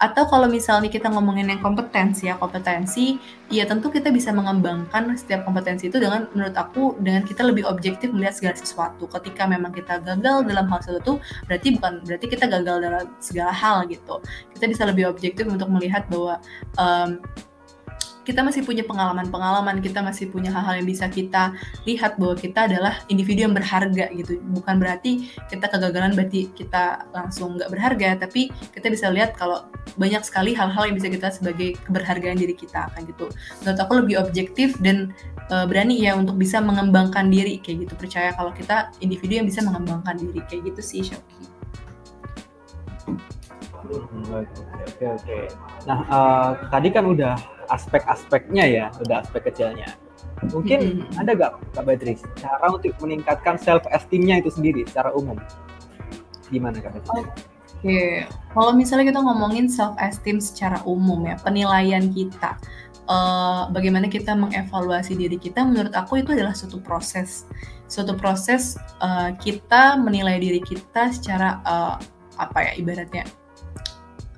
Atau 0.03 0.27
kalau 0.27 0.51
misalnya 0.51 0.91
kita 0.91 1.07
ngomongin 1.07 1.47
yang 1.47 1.63
kompetensi 1.63 2.27
ya 2.27 2.35
kompetensi, 2.35 3.19
ya 3.49 3.63
tentu 3.65 3.95
kita 3.95 4.11
bisa 4.11 4.35
mengembangkan 4.35 5.15
setiap 5.15 5.47
kompetensi 5.47 5.87
itu 5.87 6.03
dengan 6.03 6.27
menurut 6.35 6.55
aku 6.59 6.99
dengan 6.99 7.23
kita 7.23 7.47
lebih 7.47 7.63
objektif 7.63 8.11
melihat 8.11 8.35
segala 8.35 8.59
sesuatu. 8.59 9.07
Ketika 9.07 9.47
memang 9.47 9.71
kita 9.71 10.03
gagal 10.03 10.51
dalam 10.51 10.67
hal 10.67 10.81
sesuatu, 10.83 11.23
berarti 11.47 11.79
bukan 11.79 12.03
berarti 12.03 12.27
kita 12.27 12.45
gagal 12.51 12.77
dalam 12.83 13.07
segala 13.23 13.53
hal 13.55 13.87
gitu. 13.87 14.19
Kita 14.59 14.67
bisa 14.67 14.83
lebih 14.83 15.07
objektif 15.07 15.47
untuk 15.47 15.71
melihat 15.71 16.11
bahwa 16.11 16.43
um, 16.75 17.23
kita 18.25 18.41
masih 18.41 18.65
punya 18.65 18.83
pengalaman-pengalaman, 18.89 19.85
kita 19.85 20.01
masih 20.01 20.33
punya 20.33 20.49
hal-hal 20.49 20.81
yang 20.81 20.89
bisa 20.89 21.07
kita 21.13 21.53
lihat 21.85 22.17
bahwa 22.17 22.35
kita 22.35 22.67
adalah 22.67 23.05
individu 23.13 23.45
yang 23.45 23.53
berharga 23.53 24.09
gitu. 24.17 24.41
Bukan 24.41 24.81
berarti 24.81 25.29
kita 25.53 25.69
kegagalan 25.69 26.17
berarti 26.17 26.49
kita 26.57 27.05
langsung 27.13 27.61
nggak 27.61 27.71
berharga, 27.71 28.09
tapi 28.17 28.49
kita 28.73 28.89
bisa 28.89 29.13
lihat 29.13 29.37
kalau 29.37 29.69
banyak 30.01 30.25
sekali 30.25 30.57
hal-hal 30.57 30.89
yang 30.89 30.97
bisa 30.97 31.13
kita 31.13 31.29
sebagai 31.31 31.77
keberhargaan 31.85 32.41
diri 32.41 32.57
kita 32.57 32.89
kan 32.91 33.05
gitu. 33.05 33.29
Menurut 33.63 33.79
aku 33.79 33.93
lebih 34.01 34.17
objektif 34.19 34.81
dan 34.81 35.13
uh, 35.53 35.69
berani 35.69 36.01
ya 36.01 36.17
untuk 36.17 36.41
bisa 36.41 36.65
mengembangkan 36.65 37.29
diri 37.29 37.61
kayak 37.61 37.87
gitu. 37.87 37.95
Percaya 38.01 38.33
kalau 38.33 38.51
kita 38.57 38.89
individu 39.05 39.45
yang 39.45 39.47
bisa 39.47 39.61
mengembangkan 39.61 40.17
diri 40.17 40.41
kayak 40.49 40.73
gitu 40.73 40.81
sih 40.81 41.03
Shoki. 41.05 41.53
Oke 43.85 45.05
oke. 45.05 45.39
Nah 45.85 45.99
uh, 46.09 46.49
tadi 46.73 46.89
kan 46.89 47.05
udah 47.05 47.54
aspek-aspeknya 47.71 48.65
ya, 48.67 48.87
udah 49.05 49.25
aspek 49.25 49.51
kecilnya. 49.51 49.89
Mungkin 50.51 51.07
hmm. 51.07 51.21
ada 51.21 51.31
gak 51.33 51.53
Kak 51.73 51.85
Beatrice 51.89 52.25
cara 52.37 52.67
untuk 52.69 52.93
meningkatkan 53.01 53.57
self 53.57 53.87
esteemnya 53.89 54.43
itu 54.45 54.51
sendiri 54.53 54.85
secara 54.85 55.15
umum? 55.15 55.39
Gimana 56.53 56.83
Kak 56.83 57.01
Beatrice? 57.01 57.31
Oke, 57.85 57.93
okay. 57.93 58.13
kalau 58.57 58.73
misalnya 58.73 59.13
kita 59.13 59.21
ngomongin 59.21 59.69
self 59.69 59.97
esteem 60.01 60.41
secara 60.41 60.81
umum 60.89 61.25
ya, 61.29 61.37
penilaian 61.41 62.09
kita, 62.13 62.57
uh, 63.09 63.69
bagaimana 63.73 64.09
kita 64.09 64.33
mengevaluasi 64.33 65.17
diri 65.17 65.37
kita, 65.37 65.65
menurut 65.65 65.93
aku 65.93 66.21
itu 66.21 66.33
adalah 66.33 66.57
suatu 66.57 66.81
proses, 66.81 67.45
suatu 67.89 68.17
proses 68.17 68.81
uh, 69.05 69.37
kita 69.37 70.01
menilai 70.01 70.41
diri 70.41 70.61
kita 70.65 71.13
secara 71.13 71.61
uh, 71.69 71.97
apa 72.35 72.59
ya 72.67 72.73
ibaratnya 72.75 73.23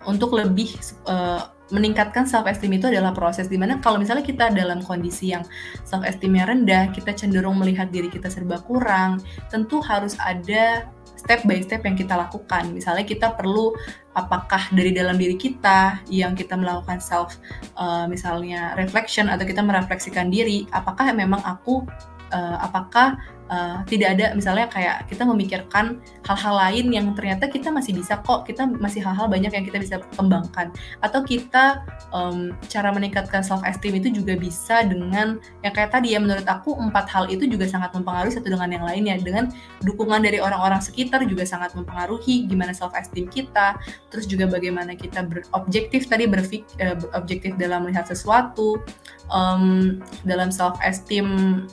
untuk 0.07 0.37
lebih 0.37 0.71
uh, 1.11 1.51
meningkatkan 1.75 2.27
self 2.27 2.47
esteem 2.47 2.79
itu 2.79 2.87
adalah 2.87 3.11
proses 3.11 3.51
di 3.51 3.59
mana 3.59 3.83
kalau 3.83 3.99
misalnya 3.99 4.23
kita 4.23 4.55
dalam 4.55 4.79
kondisi 4.83 5.35
yang 5.35 5.43
self 5.83 6.07
esteemnya 6.07 6.47
rendah, 6.47 6.95
kita 6.95 7.11
cenderung 7.11 7.59
melihat 7.59 7.91
diri 7.91 8.07
kita 8.07 8.31
serba 8.31 8.63
kurang, 8.63 9.19
tentu 9.51 9.83
harus 9.83 10.15
ada 10.23 10.87
step 11.19 11.43
by 11.43 11.59
step 11.59 11.83
yang 11.83 11.99
kita 11.99 12.15
lakukan. 12.15 12.71
Misalnya 12.71 13.03
kita 13.03 13.35
perlu 13.35 13.75
apakah 14.15 14.71
dari 14.71 14.95
dalam 14.95 15.19
diri 15.19 15.35
kita 15.35 15.99
yang 16.07 16.39
kita 16.39 16.55
melakukan 16.55 17.03
self 17.03 17.43
uh, 17.75 18.07
misalnya 18.07 18.79
reflection 18.79 19.27
atau 19.27 19.43
kita 19.43 19.65
merefleksikan 19.65 20.31
diri, 20.31 20.71
apakah 20.71 21.11
memang 21.11 21.43
aku 21.43 21.83
uh, 22.33 22.57
apakah 22.63 23.19
uh, 23.51 23.83
tidak 23.87 24.19
ada 24.19 24.35
misalnya 24.35 24.67
kayak 24.71 25.07
kita 25.11 25.23
memikirkan 25.27 26.03
hal-hal 26.27 26.55
lain 26.59 26.87
yang 26.91 27.07
ternyata 27.15 27.47
kita 27.47 27.71
masih 27.71 27.95
bisa 27.95 28.19
kok 28.23 28.47
kita 28.47 28.67
masih 28.79 29.03
hal-hal 29.03 29.31
banyak 29.31 29.53
yang 29.53 29.65
kita 29.67 29.79
bisa 29.79 29.97
kembangkan. 30.15 30.71
Atau 31.03 31.23
kita 31.23 31.87
um, 32.11 32.55
cara 32.67 32.91
meningkatkan 32.91 33.43
self 33.43 33.63
esteem 33.67 33.99
itu 34.03 34.23
juga 34.23 34.35
bisa 34.39 34.83
dengan 34.87 35.39
yang 35.63 35.73
kayak 35.75 35.95
tadi 35.95 36.15
ya 36.15 36.21
menurut 36.23 36.47
aku 36.47 36.75
empat 36.77 37.07
hal 37.11 37.31
itu 37.31 37.47
juga 37.47 37.67
sangat 37.67 37.95
mempengaruhi 37.95 38.35
satu 38.35 38.49
dengan 38.51 38.71
yang 38.71 38.85
lainnya. 38.87 39.15
Dengan 39.21 39.51
dukungan 39.83 40.23
dari 40.23 40.39
orang-orang 40.43 40.83
sekitar 40.83 41.25
juga 41.27 41.47
sangat 41.47 41.75
mempengaruhi 41.75 42.47
gimana 42.51 42.75
self 42.75 42.95
esteem 42.95 43.31
kita. 43.31 43.79
Terus 44.11 44.27
juga 44.27 44.51
bagaimana 44.51 44.95
kita 44.95 45.27
berobjektif 45.27 46.11
tadi 46.11 46.27
berfik 46.27 46.63
uh, 46.83 46.99
objektif 47.15 47.55
dalam 47.59 47.87
melihat 47.87 48.07
sesuatu. 48.07 48.79
Um, 49.27 49.99
dalam 50.23 50.55
self 50.55 50.79
esteem 50.87 51.67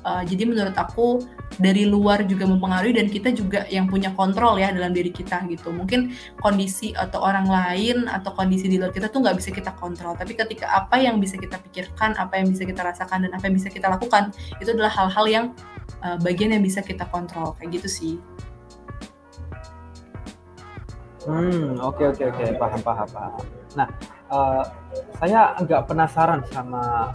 Uh, 0.00 0.24
jadi 0.24 0.48
menurut 0.48 0.72
aku 0.80 1.20
dari 1.60 1.84
luar 1.84 2.24
juga 2.24 2.48
mempengaruhi 2.48 2.96
dan 2.96 3.06
kita 3.12 3.36
juga 3.36 3.68
yang 3.68 3.84
punya 3.84 4.16
kontrol 4.16 4.56
ya 4.56 4.72
dalam 4.72 4.96
diri 4.96 5.12
kita 5.12 5.44
gitu. 5.52 5.68
Mungkin 5.68 6.16
kondisi 6.40 6.96
atau 6.96 7.20
orang 7.20 7.44
lain 7.44 8.08
atau 8.08 8.32
kondisi 8.32 8.64
di 8.70 8.80
luar 8.80 8.94
kita 8.96 9.12
tuh 9.12 9.20
nggak 9.20 9.36
bisa 9.36 9.52
kita 9.52 9.76
kontrol. 9.76 10.16
Tapi 10.16 10.32
ketika 10.32 10.72
apa 10.72 10.96
yang 10.96 11.20
bisa 11.20 11.36
kita 11.36 11.60
pikirkan 11.60 12.16
apa 12.16 12.40
yang 12.40 12.48
bisa 12.48 12.64
kita 12.64 12.80
rasakan 12.80 13.28
dan 13.28 13.32
apa 13.36 13.44
yang 13.44 13.56
bisa 13.60 13.68
kita 13.68 13.92
lakukan 13.92 14.32
itu 14.56 14.72
adalah 14.72 14.92
hal-hal 14.92 15.26
yang 15.28 15.44
uh, 16.00 16.16
bagian 16.24 16.56
yang 16.56 16.64
bisa 16.64 16.80
kita 16.80 17.04
kontrol. 17.12 17.52
Kayak 17.60 17.82
gitu 17.82 17.88
sih. 17.88 18.14
Hmm, 21.28 21.76
oke 21.76 22.16
oke 22.16 22.24
oke, 22.32 22.44
paham 22.56 22.80
paham 22.80 23.08
paham. 23.12 23.44
Nah, 23.76 23.88
uh, 24.32 24.64
saya 25.20 25.52
agak 25.60 25.84
penasaran 25.84 26.40
sama 26.48 27.12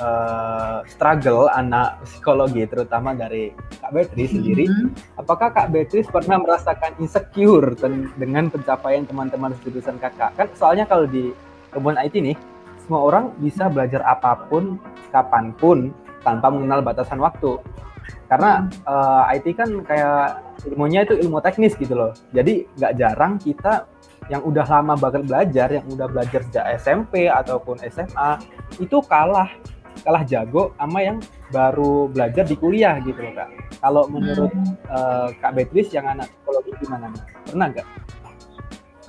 uh, 0.00 0.82
struggle 0.88 1.46
anak 1.52 2.00
psikologi, 2.08 2.64
terutama 2.66 3.12
dari 3.12 3.52
Kak 3.78 3.92
Beatrice 3.92 4.34
sendiri. 4.34 4.64
Mm 4.66 4.74
-hmm. 4.74 5.20
Apakah 5.20 5.52
Kak 5.52 5.68
Beatrice 5.70 6.08
pernah 6.08 6.40
merasakan 6.40 6.96
insecure 6.98 7.76
dengan 8.16 8.48
pencapaian 8.48 9.04
teman-teman 9.04 9.54
jurusan 9.62 10.00
kakak? 10.00 10.34
Kan 10.34 10.48
soalnya 10.56 10.88
kalau 10.88 11.06
di 11.06 11.30
kebun 11.70 12.00
IT 12.00 12.18
nih, 12.18 12.36
semua 12.82 13.06
orang 13.06 13.30
bisa 13.38 13.70
belajar 13.70 14.02
apa 14.02 14.34
pun, 14.50 14.80
kapan 15.14 15.54
pun, 15.54 15.94
tanpa 16.26 16.50
mengenal 16.50 16.82
batasan 16.82 17.22
waktu. 17.22 17.60
Karena 18.26 18.66
uh, 18.86 19.26
eh, 19.30 19.38
IT 19.38 19.46
kan 19.58 19.70
kayak 19.86 20.42
ilmunya 20.70 21.02
itu 21.06 21.14
ilmu 21.18 21.38
teknis 21.42 21.74
gitu 21.78 21.94
loh. 21.94 22.12
Jadi 22.34 22.66
nggak 22.78 22.94
jarang 22.98 23.38
kita 23.38 23.86
yang 24.30 24.46
udah 24.46 24.62
lama 24.62 24.94
banget 24.94 25.26
belajar, 25.26 25.68
yang 25.74 25.86
udah 25.90 26.06
belajar 26.06 26.40
sejak 26.46 26.64
SMP 26.78 27.26
ataupun 27.26 27.82
SMA 27.90 28.38
itu 28.78 29.02
kalah 29.10 29.50
kalah 30.02 30.24
jago 30.24 30.72
sama 30.76 30.98
yang 31.04 31.18
baru 31.52 32.08
belajar 32.08 32.44
di 32.46 32.56
kuliah 32.56 32.98
gitu 33.04 33.20
loh 33.20 33.32
kak. 33.36 33.48
Kalau 33.80 34.02
menurut 34.08 34.50
hmm. 34.52 34.74
uh, 34.88 35.28
kak 35.38 35.52
Beatrice 35.56 35.92
yang 35.94 36.08
anak 36.08 36.28
psikologi 36.30 36.72
gimana 36.80 37.12
nih? 37.12 37.22
Pernah 37.48 37.66
nggak? 37.72 37.86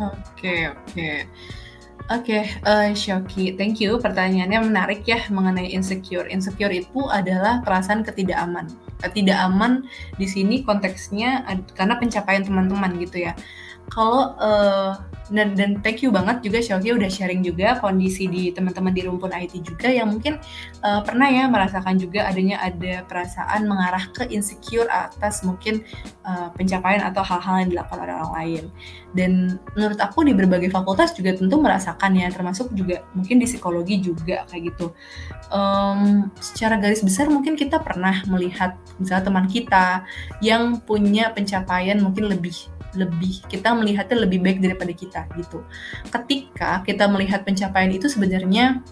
Oke 0.01 0.17
okay, 0.35 0.59
oke. 0.71 0.81
Okay. 0.91 1.17
Oke, 2.09 2.43
okay, 2.43 2.43
uh, 2.65 2.89
eh, 2.89 2.97
Shoki, 2.97 3.55
thank 3.55 3.77
you. 3.79 3.95
Pertanyaannya 3.95 4.67
menarik 4.67 5.07
ya 5.07 5.21
mengenai 5.31 5.69
insecure. 5.71 6.27
Insecure 6.27 6.73
itu 6.73 7.07
adalah 7.07 7.61
perasaan 7.61 8.01
ketidakaman. 8.03 8.67
Ketidakaman 8.99 9.85
di 10.19 10.27
sini 10.27 10.65
konteksnya 10.65 11.45
karena 11.77 11.95
pencapaian 12.01 12.43
teman-teman 12.43 12.99
gitu 12.99 13.21
ya. 13.29 13.37
Kalau 13.87 14.33
uh, 14.43 14.97
dan 15.29 15.53
dan 15.53 15.77
thank 15.85 16.01
you 16.01 16.09
banget 16.09 16.41
juga 16.41 16.59
Shoki 16.59 16.91
udah 16.97 17.07
sharing 17.07 17.45
juga 17.45 17.77
kondisi 17.77 18.25
di 18.25 18.49
teman-teman 18.49 18.91
di 18.91 19.05
rumpun 19.05 19.29
IT 19.29 19.61
juga 19.61 19.87
yang 19.87 20.09
mungkin 20.09 20.41
uh, 20.81 21.05
pernah 21.05 21.29
ya 21.29 21.45
merasakan 21.45 22.01
juga 22.01 22.25
adanya 22.25 22.57
ada 22.59 23.05
perasaan 23.05 23.69
mengarah 23.69 24.09
ke 24.11 24.25
insecure 24.33 24.89
atas 24.89 25.45
mungkin 25.45 25.85
uh, 26.25 26.49
pencapaian 26.57 27.05
atau 27.05 27.21
hal-hal 27.21 27.67
yang 27.67 27.69
dilakukan 27.77 27.99
oleh 28.01 28.13
orang 28.17 28.33
lain. 28.33 28.63
Dan 29.11 29.31
menurut 29.75 29.99
aku 29.99 30.23
di 30.23 30.31
berbagai 30.31 30.71
fakultas 30.71 31.11
juga 31.13 31.35
tentu 31.35 31.59
merasakan 31.59 32.15
ya 32.15 32.31
termasuk 32.31 32.71
juga 32.73 33.03
mungkin 33.13 33.37
di 33.37 33.45
psikologi 33.45 34.01
juga 34.01 34.47
kayak 34.47 34.73
gitu. 34.73 34.95
Um, 35.51 36.31
secara 36.39 36.79
garis 36.79 37.03
besar 37.03 37.27
mungkin 37.27 37.59
kita 37.59 37.83
pernah 37.83 38.23
melihat 38.27 38.79
misalnya 38.97 39.27
teman 39.27 39.45
kita 39.51 40.07
yang 40.39 40.79
punya 40.79 41.29
pencapaian 41.35 41.99
mungkin 41.99 42.31
lebih 42.31 42.71
lebih 42.95 43.43
kita 43.47 43.71
melihatnya 43.71 44.27
lebih 44.27 44.39
baik 44.43 44.59
daripada 44.59 44.93
kita 44.93 45.21
gitu. 45.39 45.63
Ketika 46.09 46.83
kita 46.83 47.07
melihat 47.07 47.43
pencapaian 47.47 47.91
itu 47.91 48.11
sebenarnya 48.11 48.83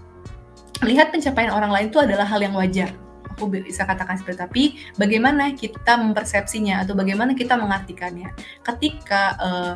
melihat 0.80 1.12
pencapaian 1.12 1.52
orang 1.52 1.72
lain 1.72 1.88
itu 1.92 2.00
adalah 2.00 2.24
hal 2.24 2.40
yang 2.40 2.56
wajar. 2.56 2.92
Aku 3.36 3.48
bisa 3.48 3.88
katakan 3.88 4.20
seperti 4.20 4.40
tapi 4.40 4.64
bagaimana 5.00 5.56
kita 5.56 5.96
mempersepsinya 5.96 6.84
atau 6.84 6.96
bagaimana 6.96 7.36
kita 7.36 7.56
mengartikannya. 7.56 8.32
Ketika 8.64 9.22
uh, 9.40 9.74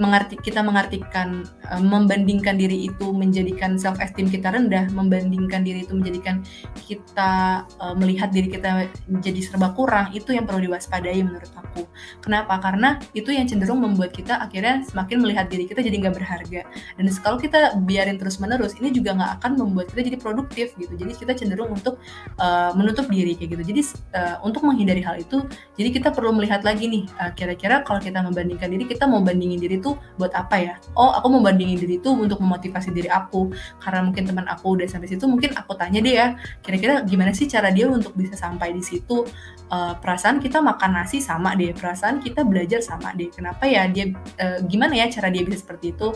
mengerti 0.00 0.38
kita 0.40 0.64
mengartikan 0.64 1.44
uh, 1.68 1.82
membandingkan 1.82 2.56
diri 2.56 2.88
itu 2.88 3.12
menjadikan 3.12 3.76
self 3.76 3.98
esteem 4.00 4.30
kita 4.30 4.54
rendah, 4.54 4.88
membandingkan 4.94 5.66
diri 5.66 5.84
itu 5.84 5.92
menjadikan 5.92 6.40
kita 6.86 7.64
uh, 7.82 7.94
melihat 7.98 8.30
diri 8.30 8.48
kita 8.48 8.88
menjadi 9.10 9.40
serba 9.42 9.74
kurang, 9.74 10.14
itu 10.14 10.32
yang 10.32 10.46
perlu 10.46 10.70
diwaspadai 10.70 11.20
menurut 11.20 11.50
aku. 11.58 11.84
Kenapa? 12.22 12.62
Karena 12.62 12.96
itu 13.12 13.34
yang 13.34 13.50
cenderung 13.50 13.82
membuat 13.82 14.14
kita 14.14 14.38
akhirnya 14.38 14.86
semakin 14.86 15.18
melihat 15.18 15.46
diri 15.50 15.66
kita 15.66 15.82
jadi 15.82 15.96
nggak 16.08 16.14
berharga. 16.14 16.62
Dan 16.96 17.04
kalau 17.20 17.36
kita 17.36 17.76
biarin 17.82 18.16
terus 18.16 18.38
menerus, 18.38 18.78
ini 18.78 18.94
juga 18.94 19.18
nggak 19.18 19.32
akan 19.42 19.50
membuat 19.58 19.90
kita 19.92 20.08
jadi 20.08 20.18
produktif 20.20 20.66
gitu. 20.78 20.94
Jadi 20.94 21.12
kita 21.18 21.32
cenderung 21.34 21.74
untuk 21.74 21.98
uh, 22.38 22.70
menutup 22.78 23.10
diri 23.10 23.34
kayak 23.34 23.58
gitu. 23.58 23.62
Jadi 23.74 23.82
uh, 24.14 24.36
untuk 24.46 24.62
menghindari 24.64 25.02
hal 25.02 25.18
itu, 25.18 25.44
jadi 25.74 25.88
kita 25.90 26.08
perlu 26.14 26.32
melihat 26.32 26.62
lagi 26.62 26.86
nih, 26.88 27.04
kira-kira 27.34 27.80
uh, 27.80 27.84
kalau 27.84 27.98
kita 27.98 28.22
membandingkan 28.22 28.70
diri, 28.70 28.84
kita 28.86 29.04
mau 29.10 29.20
bandingin 29.20 29.58
diri 29.58 29.71
diri 29.72 29.80
itu 29.80 29.96
buat 30.20 30.36
apa 30.36 30.60
ya? 30.60 30.74
Oh 30.92 31.16
aku 31.16 31.32
mau 31.32 31.40
bandingin 31.40 31.80
diri 31.80 31.96
itu 31.96 32.12
untuk 32.12 32.36
memotivasi 32.44 32.92
diri 32.92 33.08
aku. 33.08 33.48
Karena 33.80 34.04
mungkin 34.04 34.28
teman 34.28 34.44
aku 34.44 34.76
udah 34.76 34.84
sampai 34.84 35.08
situ 35.08 35.24
mungkin 35.24 35.56
aku 35.56 35.72
tanya 35.80 36.04
deh 36.04 36.12
ya 36.12 36.36
kira-kira 36.60 37.00
gimana 37.08 37.32
sih 37.32 37.48
cara 37.48 37.72
dia 37.72 37.88
untuk 37.88 38.12
bisa 38.12 38.36
sampai 38.36 38.76
di 38.76 38.84
situ? 38.84 39.24
Uh, 39.72 39.96
perasaan 39.96 40.36
kita 40.36 40.60
makan 40.60 41.00
nasi 41.00 41.24
sama 41.24 41.56
deh 41.56 41.72
perasaan 41.72 42.20
kita 42.20 42.44
belajar 42.44 42.84
sama 42.84 43.16
deh. 43.16 43.32
Kenapa 43.32 43.64
ya 43.64 43.88
dia 43.88 44.12
uh, 44.36 44.60
gimana 44.68 44.92
ya 44.92 45.08
cara 45.08 45.32
dia 45.32 45.40
bisa 45.40 45.64
seperti 45.64 45.96
itu? 45.96 46.12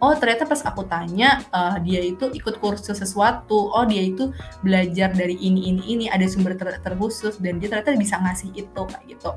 Oh 0.00 0.16
ternyata 0.16 0.48
pas 0.48 0.64
aku 0.64 0.88
tanya 0.88 1.44
uh, 1.52 1.76
dia 1.82 2.00
itu 2.00 2.30
ikut 2.32 2.62
kursus 2.62 2.96
sesuatu. 2.96 3.68
Oh 3.74 3.84
dia 3.84 4.00
itu 4.00 4.30
belajar 4.62 5.10
dari 5.10 5.36
ini 5.36 5.74
ini 5.74 5.82
ini 5.90 6.04
ada 6.06 6.24
sumber 6.30 6.54
ter 6.54 6.78
terkhusus 6.80 7.36
dan 7.42 7.58
dia 7.58 7.68
ternyata 7.68 7.98
bisa 7.98 8.16
ngasih 8.16 8.54
itu 8.54 8.82
kayak 8.86 9.04
gitu 9.10 9.30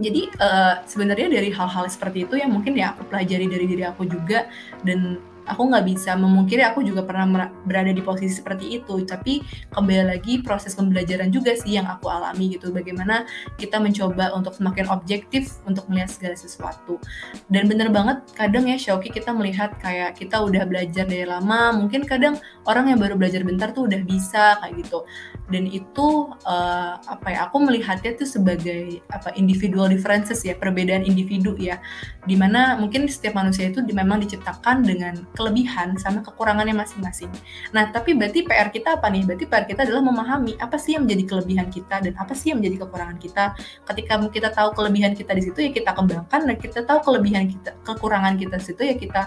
jadi 0.00 0.22
uh, 0.40 0.74
sebenarnya 0.84 1.28
dari 1.28 1.50
hal-hal 1.52 1.84
seperti 1.88 2.24
itu 2.28 2.40
yang 2.40 2.52
mungkin 2.52 2.76
ya 2.76 2.96
aku 2.96 3.08
pelajari 3.08 3.46
dari 3.48 3.66
diri 3.68 3.84
aku 3.84 4.08
juga 4.08 4.48
dan 4.84 5.20
aku 5.50 5.66
nggak 5.66 5.82
bisa 5.82 6.14
memungkiri 6.14 6.62
aku 6.62 6.86
juga 6.86 7.02
pernah 7.02 7.50
berada 7.66 7.90
di 7.90 7.98
posisi 7.98 8.38
seperti 8.38 8.78
itu. 8.78 9.02
Tapi 9.02 9.42
kembali 9.74 10.14
lagi 10.14 10.38
proses 10.46 10.78
pembelajaran 10.78 11.34
juga 11.34 11.58
sih 11.58 11.74
yang 11.74 11.90
aku 11.90 12.06
alami 12.06 12.54
gitu 12.54 12.70
bagaimana 12.70 13.26
kita 13.58 13.82
mencoba 13.82 14.30
untuk 14.30 14.54
semakin 14.54 14.86
objektif 14.94 15.58
untuk 15.66 15.90
melihat 15.90 16.14
segala 16.14 16.38
sesuatu. 16.38 17.02
Dan 17.50 17.66
bener 17.66 17.90
banget 17.90 18.22
kadang 18.38 18.70
ya 18.70 18.78
Shoki 18.78 19.10
kita 19.10 19.34
melihat 19.34 19.74
kayak 19.82 20.14
kita 20.14 20.38
udah 20.38 20.62
belajar 20.66 21.02
dari 21.04 21.26
lama 21.26 21.74
mungkin 21.74 22.06
kadang 22.06 22.38
orang 22.70 22.94
yang 22.94 22.98
baru 23.02 23.18
belajar 23.18 23.42
bentar 23.42 23.74
tuh 23.74 23.90
udah 23.90 24.00
bisa 24.06 24.62
kayak 24.62 24.86
gitu 24.86 25.02
dan 25.50 25.66
itu 25.66 26.30
uh, 26.46 26.94
apa 26.96 27.26
ya 27.30 27.38
aku 27.50 27.58
melihatnya 27.62 28.14
tuh 28.14 28.26
sebagai 28.26 29.02
apa 29.10 29.34
individual 29.34 29.90
differences 29.90 30.46
ya 30.46 30.54
perbedaan 30.54 31.02
individu 31.02 31.58
ya 31.58 31.82
di 32.24 32.38
mana 32.38 32.78
mungkin 32.78 33.10
setiap 33.10 33.34
manusia 33.34 33.68
itu 33.68 33.82
memang 33.90 34.22
diciptakan 34.22 34.86
dengan 34.86 35.14
kelebihan 35.34 35.98
sama 35.98 36.22
kekurangannya 36.22 36.76
masing-masing. 36.76 37.28
Nah, 37.74 37.90
tapi 37.90 38.14
berarti 38.14 38.46
PR 38.46 38.70
kita 38.70 39.00
apa 39.00 39.10
nih? 39.10 39.26
Berarti 39.26 39.44
PR 39.50 39.64
kita 39.66 39.80
adalah 39.88 40.04
memahami 40.04 40.54
apa 40.62 40.76
sih 40.78 40.94
yang 40.94 41.04
menjadi 41.08 41.36
kelebihan 41.36 41.68
kita 41.68 41.96
dan 42.04 42.14
apa 42.16 42.32
sih 42.32 42.54
yang 42.54 42.62
menjadi 42.62 42.86
kekurangan 42.86 43.18
kita. 43.18 43.44
Ketika 43.88 44.14
kita 44.30 44.48
tahu 44.54 44.68
kelebihan 44.76 45.12
kita 45.18 45.32
di 45.34 45.42
situ 45.42 45.58
ya 45.58 45.70
kita 45.74 45.90
kembangkan 45.96 46.40
dan 46.46 46.56
kita 46.56 46.80
tahu 46.86 46.98
kelebihan 47.02 47.50
kita, 47.50 47.70
kekurangan 47.82 48.34
kita 48.38 48.54
di 48.60 48.64
situ 48.64 48.82
ya 48.86 48.94
kita 48.94 49.22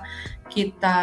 kita 0.47 0.97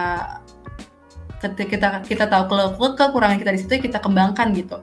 ketika 1.40 1.64
kita 1.66 1.88
kita 2.04 2.24
tahu 2.28 2.44
ke, 2.52 2.56
kekurangan 3.00 3.36
kita 3.40 3.50
di 3.56 3.60
situ 3.60 3.72
ya 3.76 3.82
kita 3.82 3.98
kembangkan 3.98 4.52
gitu. 4.54 4.78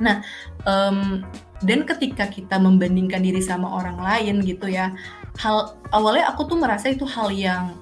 Nah, 0.00 0.24
um, 0.64 1.22
dan 1.60 1.84
ketika 1.84 2.26
kita 2.26 2.56
membandingkan 2.56 3.20
diri 3.20 3.44
sama 3.44 3.68
orang 3.68 4.00
lain 4.00 4.40
gitu 4.42 4.66
ya, 4.66 4.96
hal 5.36 5.76
awalnya 5.92 6.32
aku 6.32 6.48
tuh 6.48 6.56
merasa 6.56 6.88
itu 6.88 7.04
hal 7.04 7.28
yang 7.30 7.76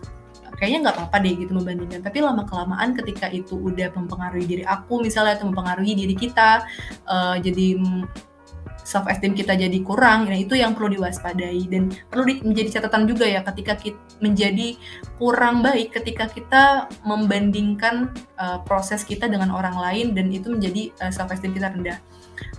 kayaknya 0.58 0.90
nggak 0.90 0.96
apa-apa 0.98 1.16
deh 1.22 1.34
gitu 1.38 1.54
membandingkan. 1.54 2.02
Tapi 2.02 2.18
lama 2.18 2.42
kelamaan 2.42 2.92
ketika 2.98 3.30
itu 3.30 3.54
udah 3.54 3.94
mempengaruhi 3.94 4.44
diri 4.44 4.64
aku 4.66 4.98
misalnya 5.00 5.38
atau 5.38 5.46
mempengaruhi 5.48 5.94
diri 5.94 6.18
kita 6.18 6.66
uh, 7.06 7.38
jadi 7.38 7.78
self 8.88 9.04
esteem 9.12 9.36
kita 9.36 9.52
jadi 9.52 9.78
kurang, 9.84 10.32
nah 10.32 10.38
itu 10.40 10.56
yang 10.56 10.72
perlu 10.72 10.96
diwaspadai. 10.96 11.68
Dan 11.68 11.92
perlu 12.08 12.24
di, 12.24 12.34
menjadi 12.40 12.80
catatan 12.80 13.04
juga 13.04 13.28
ya 13.28 13.44
ketika 13.44 13.76
kita 13.76 14.00
menjadi 14.24 14.80
kurang 15.20 15.60
baik 15.60 15.92
ketika 15.92 16.24
kita 16.32 16.88
membandingkan 17.04 18.16
uh, 18.40 18.64
proses 18.64 19.04
kita 19.04 19.28
dengan 19.28 19.52
orang 19.52 19.76
lain 19.76 20.16
dan 20.16 20.32
itu 20.32 20.48
menjadi 20.48 20.88
uh, 21.04 21.12
self 21.12 21.28
esteem 21.28 21.52
kita 21.52 21.68
rendah. 21.68 22.00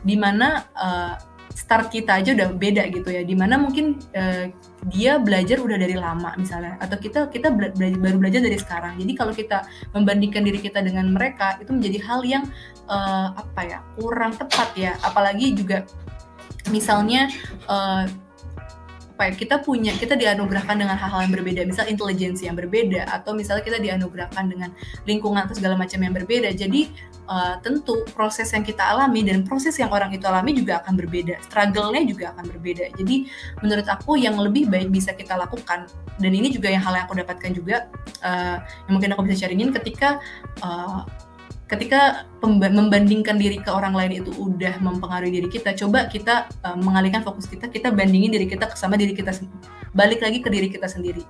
Di 0.06 0.14
mana 0.14 0.70
uh, 0.78 1.18
start 1.50 1.90
kita 1.90 2.22
aja 2.22 2.38
udah 2.38 2.54
beda 2.54 2.86
gitu 2.94 3.10
ya. 3.10 3.26
Di 3.26 3.34
mana 3.34 3.58
mungkin 3.58 3.98
uh, 4.14 4.46
dia 4.88 5.18
belajar 5.18 5.60
udah 5.60 5.76
dari 5.76 5.98
lama 5.98 6.32
misalnya 6.40 6.80
atau 6.80 6.96
kita 6.96 7.28
kita 7.28 7.52
bela 7.52 7.74
baru 7.74 8.22
belajar 8.22 8.46
dari 8.46 8.56
sekarang. 8.56 9.02
Jadi 9.02 9.14
kalau 9.18 9.34
kita 9.34 9.66
membandingkan 9.98 10.46
diri 10.46 10.62
kita 10.62 10.86
dengan 10.86 11.10
mereka 11.10 11.58
itu 11.58 11.74
menjadi 11.74 11.98
hal 12.06 12.22
yang 12.22 12.44
uh, 12.86 13.34
apa 13.34 13.62
ya 13.66 13.80
kurang 13.98 14.38
tepat 14.38 14.70
ya. 14.78 14.94
Apalagi 15.02 15.58
juga 15.58 15.84
misalnya 16.72 17.30
uh, 17.68 18.06
apa 19.20 19.36
ya 19.36 19.36
kita 19.36 19.60
punya 19.60 19.92
kita 20.00 20.16
dianugerahkan 20.16 20.80
dengan 20.80 20.96
hal-hal 20.96 21.28
yang 21.28 21.36
berbeda. 21.36 21.68
Misal 21.68 21.92
intelijensi 21.92 22.48
yang 22.48 22.56
berbeda 22.56 23.04
atau 23.04 23.36
misalnya 23.36 23.68
kita 23.68 23.76
dianugerahkan 23.84 24.48
dengan 24.48 24.72
lingkungan 25.04 25.44
atau 25.44 25.60
segala 25.60 25.76
macam 25.76 26.00
yang 26.00 26.16
berbeda. 26.16 26.56
Jadi 26.56 26.88
uh, 27.28 27.60
tentu 27.60 28.08
proses 28.16 28.48
yang 28.56 28.64
kita 28.64 28.80
alami 28.80 29.28
dan 29.28 29.44
proses 29.44 29.76
yang 29.76 29.92
orang 29.92 30.16
itu 30.16 30.24
alami 30.24 30.56
juga 30.56 30.80
akan 30.80 30.96
berbeda. 30.96 31.36
Struggle-nya 31.52 32.08
juga 32.08 32.32
akan 32.32 32.48
berbeda. 32.48 32.96
Jadi 32.96 33.28
menurut 33.60 33.92
aku 33.92 34.16
yang 34.16 34.40
lebih 34.40 34.72
baik 34.72 34.88
bisa 34.88 35.12
kita 35.12 35.36
lakukan 35.36 35.92
dan 36.16 36.32
ini 36.32 36.48
juga 36.48 36.72
yang 36.72 36.80
hal 36.80 36.96
yang 36.96 37.04
aku 37.04 37.20
dapatkan 37.20 37.52
juga 37.52 37.92
uh, 38.24 38.64
yang 38.88 38.94
mungkin 38.96 39.12
aku 39.20 39.28
bisa 39.28 39.44
sharingin 39.44 39.76
ketika 39.76 40.24
uh, 40.64 41.04
ketika 41.70 42.26
membandingkan 42.42 43.38
diri 43.38 43.62
ke 43.62 43.70
orang 43.70 43.94
lain 43.94 44.26
itu 44.26 44.34
udah 44.34 44.82
mempengaruhi 44.82 45.38
diri 45.38 45.50
kita, 45.54 45.78
coba 45.78 46.10
kita 46.10 46.50
uh, 46.66 46.74
mengalihkan 46.74 47.22
fokus 47.22 47.46
kita, 47.46 47.70
kita 47.70 47.94
bandingin 47.94 48.34
diri 48.34 48.50
kita 48.50 48.74
sama 48.74 48.98
diri 48.98 49.14
kita 49.14 49.30
balik 49.94 50.22
lagi 50.22 50.42
ke 50.42 50.50
diri 50.50 50.66
kita 50.70 50.90
sendiri. 50.90 51.22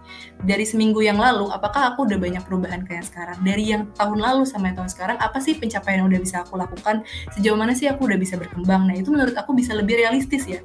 Dari 0.43 0.63
seminggu 0.63 1.03
yang 1.03 1.19
lalu, 1.19 1.51
apakah 1.51 1.93
aku 1.93 2.07
udah 2.07 2.15
banyak 2.15 2.43
perubahan 2.47 2.87
kayak 2.87 3.07
sekarang? 3.11 3.35
Dari 3.43 3.75
yang 3.75 3.91
tahun 3.99 4.19
lalu 4.19 4.47
sama 4.47 4.71
tahun 4.71 4.87
sekarang, 4.87 5.17
apa 5.19 5.43
sih 5.43 5.59
pencapaian 5.59 6.03
yang 6.03 6.07
udah 6.07 6.21
bisa 6.23 6.47
aku 6.47 6.55
lakukan? 6.55 7.03
Sejauh 7.35 7.59
mana 7.59 7.75
sih 7.75 7.91
aku 7.91 8.07
udah 8.07 8.19
bisa 8.19 8.39
berkembang? 8.39 8.87
Nah, 8.87 8.95
itu 8.95 9.11
menurut 9.11 9.35
aku 9.35 9.51
bisa 9.51 9.75
lebih 9.75 9.99
realistis 9.99 10.47
ya. 10.47 10.63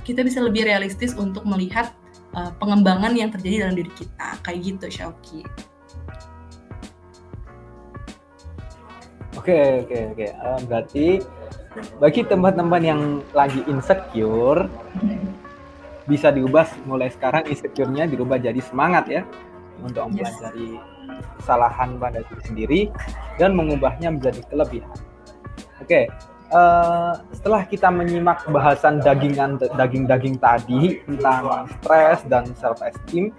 Kita 0.00 0.24
bisa 0.24 0.40
lebih 0.40 0.64
realistis 0.64 1.12
untuk 1.12 1.44
melihat 1.44 1.92
uh, 2.32 2.52
pengembangan 2.56 3.12
yang 3.12 3.28
terjadi 3.28 3.68
dalam 3.68 3.76
diri 3.76 3.92
kita. 3.92 4.40
Kayak 4.40 4.58
gitu, 4.64 4.86
Shauki. 4.88 5.44
Oke 9.38 9.86
oke 9.86 9.98
oke. 10.14 10.26
Berarti 10.66 11.06
bagi 12.02 12.22
teman-teman 12.26 12.82
yang 12.82 13.00
lagi 13.30 13.62
insecure 13.70 14.66
bisa 16.10 16.34
diubah 16.34 16.66
mulai 16.90 17.06
sekarang 17.14 17.46
insecure-nya 17.46 18.10
dirubah 18.10 18.42
jadi 18.42 18.58
semangat 18.58 19.06
ya 19.06 19.22
untuk 19.78 20.10
mempelajari 20.10 20.82
kesalahan 21.38 21.94
pada 22.02 22.26
diri 22.26 22.42
sendiri 22.42 22.80
dan 23.38 23.54
mengubahnya 23.54 24.10
menjadi 24.10 24.42
kelebihan. 24.50 24.90
Oke, 25.78 26.10
uh, 26.50 27.14
setelah 27.30 27.62
kita 27.64 27.88
menyimak 27.88 28.42
bahasan 28.50 28.98
dagingan 28.98 29.56
daging-daging 29.56 30.42
tadi 30.42 30.98
tentang 31.06 31.70
stres 31.78 32.20
dan 32.26 32.44
self 32.58 32.82
esteem, 32.82 33.30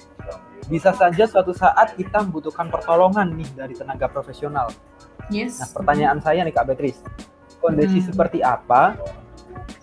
bisa 0.71 0.95
saja 0.95 1.27
suatu 1.27 1.51
saat 1.51 1.99
kita 1.99 2.23
membutuhkan 2.23 2.71
pertolongan 2.71 3.35
nih 3.35 3.49
dari 3.53 3.75
tenaga 3.75 4.07
profesional 4.07 4.71
Yes. 5.29 5.61
Nah, 5.61 5.69
pertanyaan 5.75 6.19
saya 6.23 6.41
nih 6.41 6.53
Kak 6.55 6.65
Beatrice, 6.71 7.03
kondisi 7.61 8.01
hmm. 8.01 8.07
seperti 8.09 8.39
apa 8.41 8.97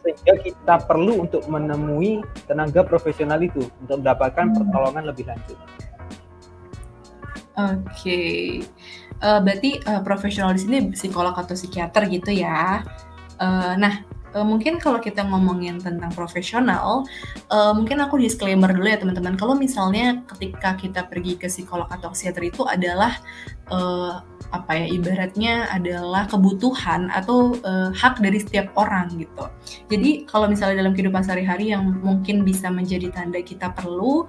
sehingga 0.03 0.35
kita 0.41 0.75
perlu 0.89 1.29
untuk 1.29 1.45
menemui 1.47 2.25
tenaga 2.49 2.83
profesional 2.87 3.39
itu 3.45 3.67
untuk 3.85 4.01
mendapatkan 4.01 4.51
hmm. 4.51 4.57
pertolongan 4.57 5.05
lebih 5.07 5.25
lanjut? 5.29 5.59
Oke, 7.59 7.83
okay. 7.91 8.39
uh, 9.19 9.43
berarti 9.43 9.83
uh, 9.83 9.99
profesional 10.07 10.55
di 10.55 10.63
sini 10.63 10.79
psikolog 10.95 11.35
atau 11.35 11.59
psikiater 11.59 12.07
gitu 12.07 12.31
ya. 12.31 12.87
Uh, 13.35 13.75
nah, 13.75 14.07
uh, 14.31 14.47
mungkin 14.47 14.79
kalau 14.79 15.03
kita 15.03 15.27
ngomongin 15.27 15.83
tentang 15.83 16.15
profesional, 16.15 17.03
uh, 17.51 17.73
mungkin 17.75 17.99
aku 17.99 18.15
disclaimer 18.23 18.71
dulu 18.71 18.87
ya 18.87 19.03
teman-teman. 19.03 19.35
Kalau 19.35 19.59
misalnya 19.59 20.23
ketika 20.31 20.79
kita 20.79 21.11
pergi 21.11 21.35
ke 21.35 21.51
psikolog 21.51 21.91
atau 21.91 22.15
psikiater 22.15 22.47
itu 22.47 22.63
adalah 22.63 23.19
uh, 23.75 24.23
apa 24.49 24.73
ya 24.81 24.87
ibaratnya 24.89 25.69
adalah 25.69 26.25
kebutuhan 26.25 27.13
atau 27.13 27.53
uh, 27.61 27.93
hak 27.93 28.25
dari 28.25 28.41
setiap 28.41 28.73
orang 28.81 29.13
gitu. 29.21 29.45
Jadi 29.93 30.25
kalau 30.25 30.49
misalnya 30.49 30.81
dalam 30.81 30.97
kehidupan 30.97 31.21
sehari-hari 31.21 31.77
yang 31.77 31.85
mungkin 32.01 32.49
bisa 32.49 32.73
menjadi 32.73 33.13
tanda 33.13 33.45
kita 33.45 33.77
perlu, 33.77 34.25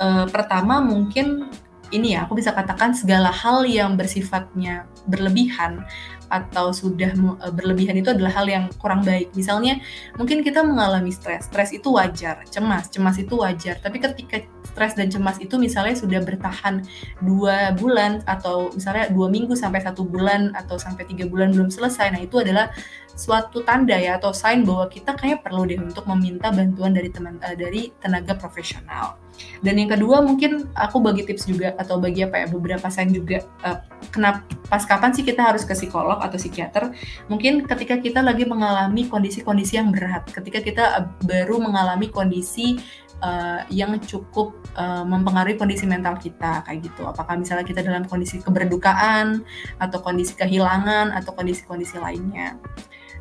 uh, 0.00 0.26
pertama 0.28 0.84
mungkin 0.84 1.48
ini 1.92 2.16
ya 2.16 2.24
aku 2.24 2.40
bisa 2.40 2.56
katakan 2.56 2.96
segala 2.96 3.28
hal 3.28 3.68
yang 3.68 3.94
bersifatnya 4.00 4.88
berlebihan 5.06 5.84
atau 6.32 6.72
sudah 6.72 7.12
e, 7.12 7.46
berlebihan 7.52 8.00
itu 8.00 8.08
adalah 8.08 8.32
hal 8.32 8.48
yang 8.48 8.64
kurang 8.80 9.04
baik. 9.04 9.28
Misalnya 9.36 9.78
mungkin 10.16 10.40
kita 10.40 10.64
mengalami 10.64 11.12
stres, 11.12 11.52
stres 11.52 11.76
itu 11.76 11.92
wajar, 11.92 12.40
cemas, 12.48 12.88
cemas 12.88 13.20
itu 13.20 13.36
wajar. 13.36 13.76
Tapi 13.84 14.00
ketika 14.00 14.40
stres 14.72 14.96
dan 14.96 15.12
cemas 15.12 15.36
itu 15.38 15.60
misalnya 15.60 15.92
sudah 15.92 16.24
bertahan 16.24 16.80
dua 17.20 17.76
bulan 17.76 18.24
atau 18.24 18.72
misalnya 18.72 19.12
dua 19.12 19.28
minggu 19.28 19.52
sampai 19.52 19.84
satu 19.84 20.08
bulan 20.08 20.56
atau 20.56 20.80
sampai 20.80 21.04
tiga 21.04 21.28
bulan 21.28 21.52
belum 21.52 21.68
selesai, 21.68 22.16
nah 22.16 22.20
itu 22.24 22.40
adalah 22.40 22.72
suatu 23.12 23.60
tanda 23.62 23.96
ya 23.96 24.16
atau 24.16 24.32
sign 24.32 24.64
bahwa 24.64 24.88
kita 24.88 25.12
kayak 25.12 25.44
perlu 25.44 25.68
deh 25.68 25.76
untuk 25.76 26.08
meminta 26.08 26.48
bantuan 26.48 26.96
dari 26.96 27.12
teman 27.12 27.36
uh, 27.44 27.52
dari 27.52 27.92
tenaga 28.00 28.32
profesional. 28.36 29.20
Dan 29.64 29.80
yang 29.80 29.88
kedua 29.88 30.20
mungkin 30.20 30.68
aku 30.76 31.00
bagi 31.00 31.24
tips 31.24 31.48
juga 31.48 31.72
atau 31.80 31.96
bagi 31.96 32.24
apa 32.24 32.44
ya 32.44 32.46
beberapa 32.52 32.88
sign 32.92 33.12
juga 33.16 33.44
uh, 33.64 33.80
kenapa 34.12 34.44
pas 34.68 34.84
kapan 34.84 35.12
sih 35.12 35.24
kita 35.24 35.40
harus 35.40 35.64
ke 35.64 35.76
psikolog 35.76 36.20
atau 36.20 36.36
psikiater? 36.36 36.92
Mungkin 37.28 37.68
ketika 37.68 38.00
kita 38.00 38.20
lagi 38.24 38.44
mengalami 38.48 39.08
kondisi-kondisi 39.08 39.76
yang 39.80 39.92
berat, 39.92 40.28
ketika 40.32 40.60
kita 40.64 40.84
uh, 41.00 41.04
baru 41.24 41.60
mengalami 41.60 42.08
kondisi 42.08 42.80
uh, 43.22 43.64
yang 43.72 43.96
cukup 44.02 44.58
uh, 44.76 45.06
mempengaruhi 45.06 45.56
kondisi 45.56 45.86
mental 45.88 46.18
kita 46.18 46.66
kayak 46.66 46.90
gitu. 46.90 47.06
Apakah 47.06 47.38
misalnya 47.38 47.64
kita 47.64 47.80
dalam 47.80 48.04
kondisi 48.04 48.42
keberdukaan 48.42 49.46
atau 49.78 49.98
kondisi 50.02 50.34
kehilangan 50.36 51.14
atau 51.14 51.32
kondisi-kondisi 51.32 51.96
lainnya 52.02 52.58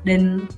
dan 0.04 0.50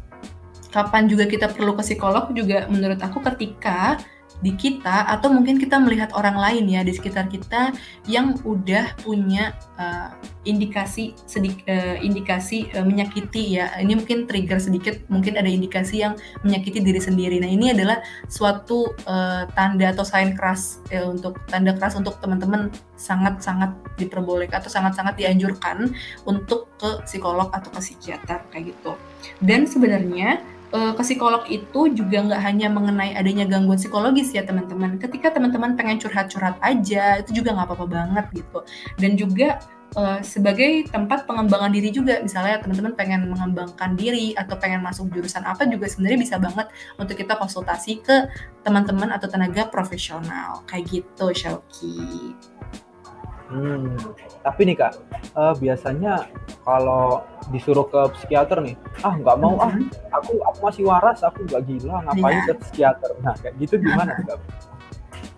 kapan 0.74 1.06
juga 1.06 1.30
kita 1.30 1.54
perlu 1.54 1.78
ke 1.78 1.84
psikolog 1.86 2.34
juga 2.34 2.66
menurut 2.66 2.98
aku 2.98 3.22
ketika 3.22 4.02
di 4.44 4.52
kita 4.60 5.08
atau 5.08 5.32
mungkin 5.32 5.56
kita 5.56 5.80
melihat 5.80 6.12
orang 6.12 6.36
lain 6.36 6.68
ya 6.68 6.84
di 6.84 6.92
sekitar 6.92 7.32
kita 7.32 7.72
yang 8.06 8.36
udah 8.44 8.92
punya 9.00 9.56
uh, 9.80 10.12
indikasi 10.44 11.16
sedik, 11.24 11.64
uh, 11.72 11.96
indikasi 12.04 12.68
uh, 12.76 12.84
menyakiti 12.84 13.58
ya. 13.58 13.72
Ini 13.80 13.96
mungkin 13.96 14.28
trigger 14.28 14.60
sedikit 14.60 15.00
mungkin 15.08 15.40
ada 15.40 15.48
indikasi 15.48 16.04
yang 16.04 16.20
menyakiti 16.44 16.84
diri 16.84 17.00
sendiri. 17.00 17.40
Nah 17.40 17.48
ini 17.48 17.72
adalah 17.72 18.04
suatu 18.28 18.92
uh, 19.08 19.48
tanda 19.56 19.96
atau 19.96 20.04
sign 20.04 20.36
keras 20.36 20.84
uh, 20.92 21.08
untuk 21.08 21.40
tanda 21.48 21.72
keras 21.72 21.96
untuk 21.96 22.20
teman-teman 22.20 22.68
sangat-sangat 23.00 23.72
diperbolehkan 23.96 24.60
atau 24.60 24.72
sangat-sangat 24.72 25.16
dianjurkan 25.16 25.96
untuk 26.28 26.76
ke 26.76 27.00
psikolog 27.08 27.48
atau 27.56 27.72
ke 27.72 27.80
psikiater 27.80 28.44
kayak 28.52 28.76
gitu. 28.76 29.00
Dan 29.40 29.64
sebenarnya 29.64 30.44
ke 30.74 31.04
psikolog 31.06 31.46
itu 31.46 31.94
juga 31.94 32.26
nggak 32.26 32.42
hanya 32.42 32.68
mengenai 32.74 33.14
adanya 33.14 33.46
gangguan 33.46 33.78
psikologis 33.78 34.34
ya 34.34 34.42
teman-teman. 34.42 34.98
Ketika 34.98 35.30
teman-teman 35.30 35.78
pengen 35.78 36.02
curhat-curhat 36.02 36.58
aja, 36.66 37.22
itu 37.22 37.44
juga 37.44 37.54
nggak 37.54 37.68
apa-apa 37.70 37.86
banget 37.86 38.26
gitu. 38.42 38.60
Dan 38.98 39.14
juga 39.14 39.62
uh, 39.94 40.20
sebagai 40.26 40.90
tempat 40.90 41.30
pengembangan 41.30 41.70
diri 41.70 41.94
juga, 41.94 42.20
misalnya 42.26 42.58
teman-teman 42.62 42.94
pengen 42.98 43.30
mengembangkan 43.30 43.94
diri 43.94 44.34
atau 44.34 44.58
pengen 44.58 44.82
masuk 44.82 45.14
jurusan 45.14 45.46
apa 45.46 45.70
juga 45.70 45.86
sebenarnya 45.86 46.20
bisa 46.20 46.36
banget 46.42 46.68
untuk 46.98 47.16
kita 47.18 47.38
konsultasi 47.38 48.02
ke 48.02 48.30
teman-teman 48.66 49.14
atau 49.14 49.30
tenaga 49.30 49.70
profesional 49.70 50.66
kayak 50.66 50.90
gitu, 50.90 51.26
Shauki. 51.38 52.34
Hmm, 53.54 53.94
tapi 54.42 54.66
nih 54.66 54.76
kak, 54.82 54.98
uh, 55.38 55.54
biasanya 55.62 56.26
kalau 56.66 57.22
disuruh 57.54 57.86
ke 57.86 58.02
psikiater 58.18 58.66
nih, 58.66 58.74
ah 59.06 59.14
nggak 59.14 59.38
mau 59.38 59.62
ah, 59.62 59.70
mm-hmm. 59.70 60.10
aku 60.10 60.42
aku 60.42 60.60
masih 60.66 60.84
waras, 60.90 61.22
aku 61.22 61.46
nggak 61.46 61.62
gila, 61.70 62.02
ngapain 62.10 62.34
yeah. 62.34 62.48
ke 62.50 62.54
psikiater? 62.66 63.12
Nah 63.22 63.38
kayak 63.38 63.54
gitu 63.62 63.78
gimana 63.78 64.18
kak? 64.26 64.42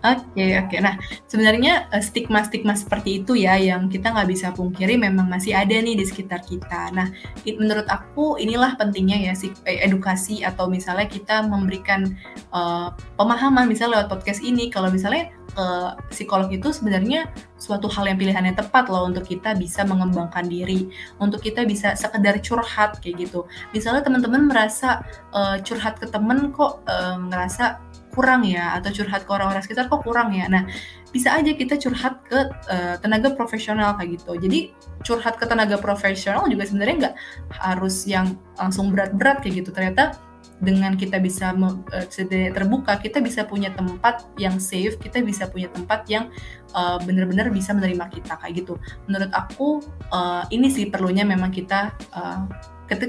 Oke 0.06 0.38
okay, 0.38 0.50
oke. 0.62 0.68
Okay. 0.70 0.80
Nah 0.80 0.94
sebenarnya 1.26 1.90
eh, 1.90 2.04
stigma-stigma 2.04 2.78
seperti 2.78 3.20
itu 3.20 3.34
ya 3.34 3.58
yang 3.58 3.90
kita 3.90 4.14
nggak 4.14 4.28
bisa 4.30 4.48
pungkiri 4.54 4.94
memang 4.94 5.26
masih 5.26 5.56
ada 5.56 5.74
nih 5.74 5.98
di 5.98 6.04
sekitar 6.06 6.46
kita. 6.46 6.94
Nah 6.94 7.10
menurut 7.44 7.84
aku 7.90 8.38
inilah 8.38 8.78
pentingnya 8.78 9.18
ya 9.18 9.32
eh, 9.66 9.82
edukasi 9.82 10.46
atau 10.46 10.70
misalnya 10.70 11.10
kita 11.10 11.42
memberikan 11.42 12.16
uh, 12.54 12.94
pemahaman 13.18 13.66
misalnya 13.66 14.00
lewat 14.00 14.08
podcast 14.14 14.40
ini 14.46 14.70
kalau 14.70 14.94
misalnya 14.94 15.32
ke 15.56 15.68
psikolog 16.12 16.52
itu 16.52 16.68
sebenarnya 16.68 17.32
suatu 17.56 17.88
hal 17.88 18.04
yang 18.12 18.20
pilihannya 18.20 18.52
tepat 18.52 18.92
loh 18.92 19.08
untuk 19.08 19.24
kita 19.24 19.56
bisa 19.56 19.88
mengembangkan 19.88 20.44
diri, 20.44 20.92
untuk 21.16 21.40
kita 21.40 21.64
bisa 21.64 21.96
sekedar 21.96 22.36
curhat 22.44 23.00
kayak 23.00 23.24
gitu. 23.24 23.48
Misalnya 23.72 24.04
teman-teman 24.04 24.52
merasa 24.52 25.00
uh, 25.32 25.56
curhat 25.64 25.96
ke 25.96 26.12
temen 26.12 26.52
kok 26.52 26.84
uh, 26.84 27.16
ngerasa 27.16 27.80
kurang 28.12 28.48
ya 28.48 28.76
atau 28.80 28.92
curhat 28.92 29.28
ke 29.28 29.30
orang-orang 29.32 29.60
sekitar 29.64 29.88
kok 29.88 30.00
kurang 30.04 30.32
ya. 30.32 30.48
Nah, 30.48 30.64
bisa 31.12 31.32
aja 31.32 31.52
kita 31.52 31.80
curhat 31.80 32.20
ke 32.28 32.48
uh, 32.68 32.96
tenaga 33.00 33.32
profesional 33.32 33.96
kayak 33.96 34.20
gitu. 34.20 34.36
Jadi 34.36 34.72
curhat 35.04 35.40
ke 35.40 35.48
tenaga 35.48 35.80
profesional 35.80 36.44
juga 36.48 36.68
sebenarnya 36.68 36.96
nggak 37.00 37.14
harus 37.60 38.04
yang 38.04 38.36
langsung 38.60 38.92
berat-berat 38.92 39.40
kayak 39.40 39.64
gitu. 39.64 39.70
Ternyata 39.72 40.16
dengan 40.60 40.96
kita 40.96 41.20
bisa 41.20 41.52
uh, 41.52 42.06
terbuka, 42.52 42.96
kita 42.96 43.20
bisa 43.20 43.44
punya 43.44 43.72
tempat 43.76 44.24
yang 44.40 44.56
safe, 44.56 44.96
kita 44.96 45.20
bisa 45.20 45.48
punya 45.52 45.68
tempat 45.68 46.08
yang 46.08 46.32
uh, 46.72 46.96
benar-benar 47.04 47.52
bisa 47.52 47.76
menerima 47.76 48.08
kita 48.08 48.40
kayak 48.40 48.64
gitu. 48.64 48.80
Menurut 49.04 49.28
aku 49.36 49.84
uh, 50.12 50.48
ini 50.48 50.72
sih 50.72 50.88
perlunya 50.88 51.28
memang 51.28 51.52
kita 51.52 51.92
uh, 52.16 52.48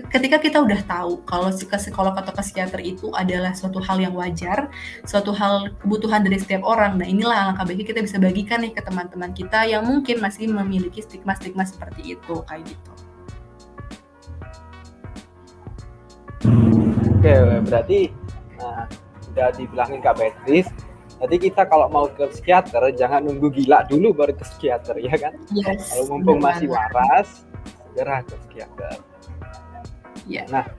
ketika 0.10 0.42
kita 0.42 0.58
udah 0.58 0.82
tahu 0.90 1.22
kalau 1.30 1.54
si 1.54 1.70
psikolog 1.70 2.18
atau 2.18 2.34
psikiater 2.34 2.82
itu 2.82 3.14
adalah 3.14 3.54
suatu 3.54 3.78
hal 3.78 4.02
yang 4.02 4.14
wajar, 4.18 4.74
suatu 5.06 5.30
hal 5.32 5.70
kebutuhan 5.86 6.26
dari 6.26 6.42
setiap 6.42 6.66
orang. 6.66 6.98
Nah 6.98 7.06
inilah 7.06 7.54
langkah 7.54 7.64
baiknya 7.70 7.94
kita 7.94 8.02
bisa 8.02 8.18
bagikan 8.18 8.66
nih 8.66 8.74
ke 8.74 8.82
teman-teman 8.82 9.32
kita 9.38 9.70
yang 9.70 9.86
mungkin 9.86 10.18
masih 10.18 10.50
memiliki 10.50 11.06
stigma-stigma 11.06 11.64
seperti 11.64 12.18
itu 12.18 12.36
kayak 12.50 12.66
gitu. 12.66 12.92
Oke, 17.28 17.60
berarti 17.68 18.00
nah, 18.56 18.88
udah 19.36 19.48
dibilangin 19.60 20.00
Kak 20.00 20.16
Beatrice, 20.16 20.72
Jadi 21.18 21.50
kita 21.50 21.66
kalau 21.66 21.90
mau 21.90 22.06
ke 22.06 22.30
psikiater 22.30 22.94
jangan 22.94 23.26
nunggu 23.26 23.50
gila 23.50 23.82
dulu 23.90 24.14
baru 24.14 24.38
ke 24.38 24.46
psikiater 24.46 25.02
ya 25.02 25.18
kan? 25.18 25.34
Yes, 25.50 25.90
kalau 25.90 26.14
mumpung 26.14 26.40
masih 26.46 26.70
waras 26.70 27.44
segera 27.66 28.22
ke 28.22 28.38
psikiater. 28.46 29.02
Yeah. 30.30 30.46
Nah, 30.54 30.70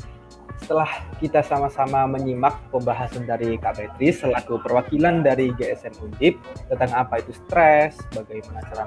setelah 0.62 0.90
kita 1.18 1.42
sama-sama 1.42 2.06
menyimak 2.06 2.54
pembahasan 2.70 3.26
dari 3.26 3.58
Kak 3.58 3.82
Beatrice 3.82 4.22
selaku 4.22 4.62
perwakilan 4.62 5.26
dari 5.26 5.50
GSM 5.58 5.96
Undip 6.06 6.38
tentang 6.70 6.92
apa 6.94 7.18
itu 7.18 7.34
stres, 7.34 7.98
bagaimana 8.14 8.62
cara 8.70 8.82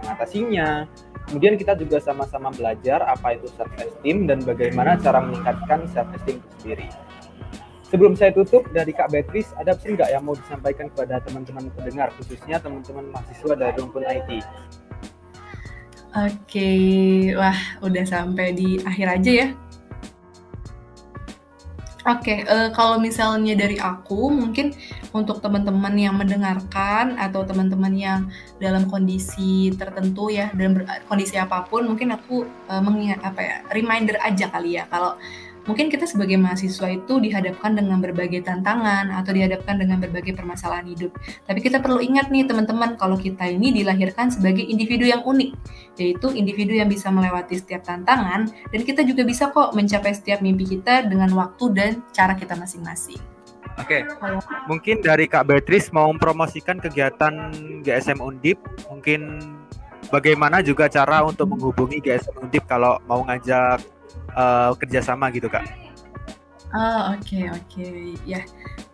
mengatasinya, 0.00 0.88
kemudian 1.28 1.60
kita 1.60 1.76
juga 1.76 2.00
sama-sama 2.00 2.48
belajar 2.48 3.04
apa 3.04 3.36
itu 3.36 3.48
self 3.60 3.72
esteem 3.76 4.24
dan 4.24 4.40
bagaimana 4.40 4.96
cara 5.00 5.20
meningkatkan 5.20 5.84
self 5.92 6.08
esteem 6.16 6.40
itu 6.40 6.48
sendiri. 6.60 6.88
Sebelum 7.84 8.16
saya 8.16 8.32
tutup 8.32 8.64
dari 8.72 8.90
Kak 8.96 9.12
Beatrice, 9.12 9.52
ada 9.60 9.76
pesan 9.76 10.00
nggak 10.00 10.10
yang 10.10 10.24
mau 10.24 10.34
disampaikan 10.34 10.88
kepada 10.90 11.20
teman-teman 11.22 11.68
pendengar, 11.76 12.08
khususnya 12.16 12.56
teman-teman 12.58 13.12
mahasiswa 13.12 13.54
dari 13.54 13.76
rumpun 13.76 14.02
IT? 14.08 14.30
Oke, 16.14 16.72
wah 17.34 17.58
udah 17.82 18.04
sampai 18.06 18.54
di 18.54 18.78
akhir 18.86 19.18
aja 19.18 19.32
ya 19.34 19.48
Oke, 22.04 22.44
uh, 22.44 22.68
kalau 22.76 23.00
misalnya 23.00 23.56
dari 23.56 23.80
aku, 23.80 24.28
mungkin 24.28 24.76
untuk 25.16 25.40
teman-teman 25.40 25.96
yang 25.96 26.20
mendengarkan 26.20 27.16
atau 27.16 27.48
teman-teman 27.48 27.96
yang 27.96 28.20
dalam 28.60 28.84
kondisi 28.92 29.72
tertentu 29.72 30.28
ya, 30.28 30.52
dalam 30.52 30.84
kondisi 31.08 31.40
apa 31.40 31.64
pun, 31.64 31.88
mungkin 31.88 32.12
aku 32.12 32.44
uh, 32.68 32.82
mengingat 32.84 33.24
apa 33.24 33.40
ya, 33.40 33.56
reminder 33.72 34.20
aja 34.20 34.52
kali 34.52 34.76
ya, 34.76 34.84
kalau 34.92 35.16
mungkin 35.64 35.88
kita 35.88 36.04
sebagai 36.04 36.36
mahasiswa 36.36 36.88
itu 36.92 37.20
dihadapkan 37.20 37.76
dengan 37.76 38.00
berbagai 38.00 38.44
tantangan 38.44 39.12
atau 39.12 39.32
dihadapkan 39.32 39.80
dengan 39.80 40.00
berbagai 40.00 40.36
permasalahan 40.36 40.88
hidup. 40.88 41.12
Tapi 41.48 41.60
kita 41.60 41.80
perlu 41.80 42.00
ingat 42.00 42.28
nih 42.28 42.44
teman-teman 42.44 42.96
kalau 43.00 43.16
kita 43.16 43.48
ini 43.48 43.72
dilahirkan 43.72 44.32
sebagai 44.32 44.64
individu 44.64 45.08
yang 45.08 45.24
unik, 45.24 45.50
yaitu 46.00 46.32
individu 46.36 46.76
yang 46.76 46.88
bisa 46.88 47.08
melewati 47.08 47.56
setiap 47.56 47.84
tantangan 47.84 48.48
dan 48.48 48.80
kita 48.84 49.02
juga 49.04 49.24
bisa 49.24 49.50
kok 49.52 49.72
mencapai 49.72 50.12
setiap 50.12 50.44
mimpi 50.44 50.78
kita 50.78 51.08
dengan 51.08 51.32
waktu 51.32 51.64
dan 51.72 51.90
cara 52.12 52.36
kita 52.36 52.56
masing-masing. 52.56 53.20
Oke, 53.74 54.06
okay. 54.06 54.38
mungkin 54.70 55.02
dari 55.02 55.26
Kak 55.26 55.50
Beatrice 55.50 55.90
mau 55.90 56.06
mempromosikan 56.06 56.78
kegiatan 56.78 57.50
GSM 57.82 58.22
Undip, 58.22 58.54
mungkin 58.86 59.42
bagaimana 60.14 60.62
juga 60.62 60.86
cara 60.86 61.26
untuk 61.26 61.50
menghubungi 61.50 61.98
GSM 61.98 62.46
Undip 62.46 62.70
kalau 62.70 63.02
mau 63.10 63.26
ngajak 63.26 63.82
uh, 64.34 64.70
kerjasama 64.76 65.30
gitu 65.32 65.48
kak. 65.48 65.64
Oh 66.74 67.14
oke 67.14 67.22
okay, 67.22 67.44
oke 67.48 67.62
okay. 67.70 68.18
ya 68.26 68.42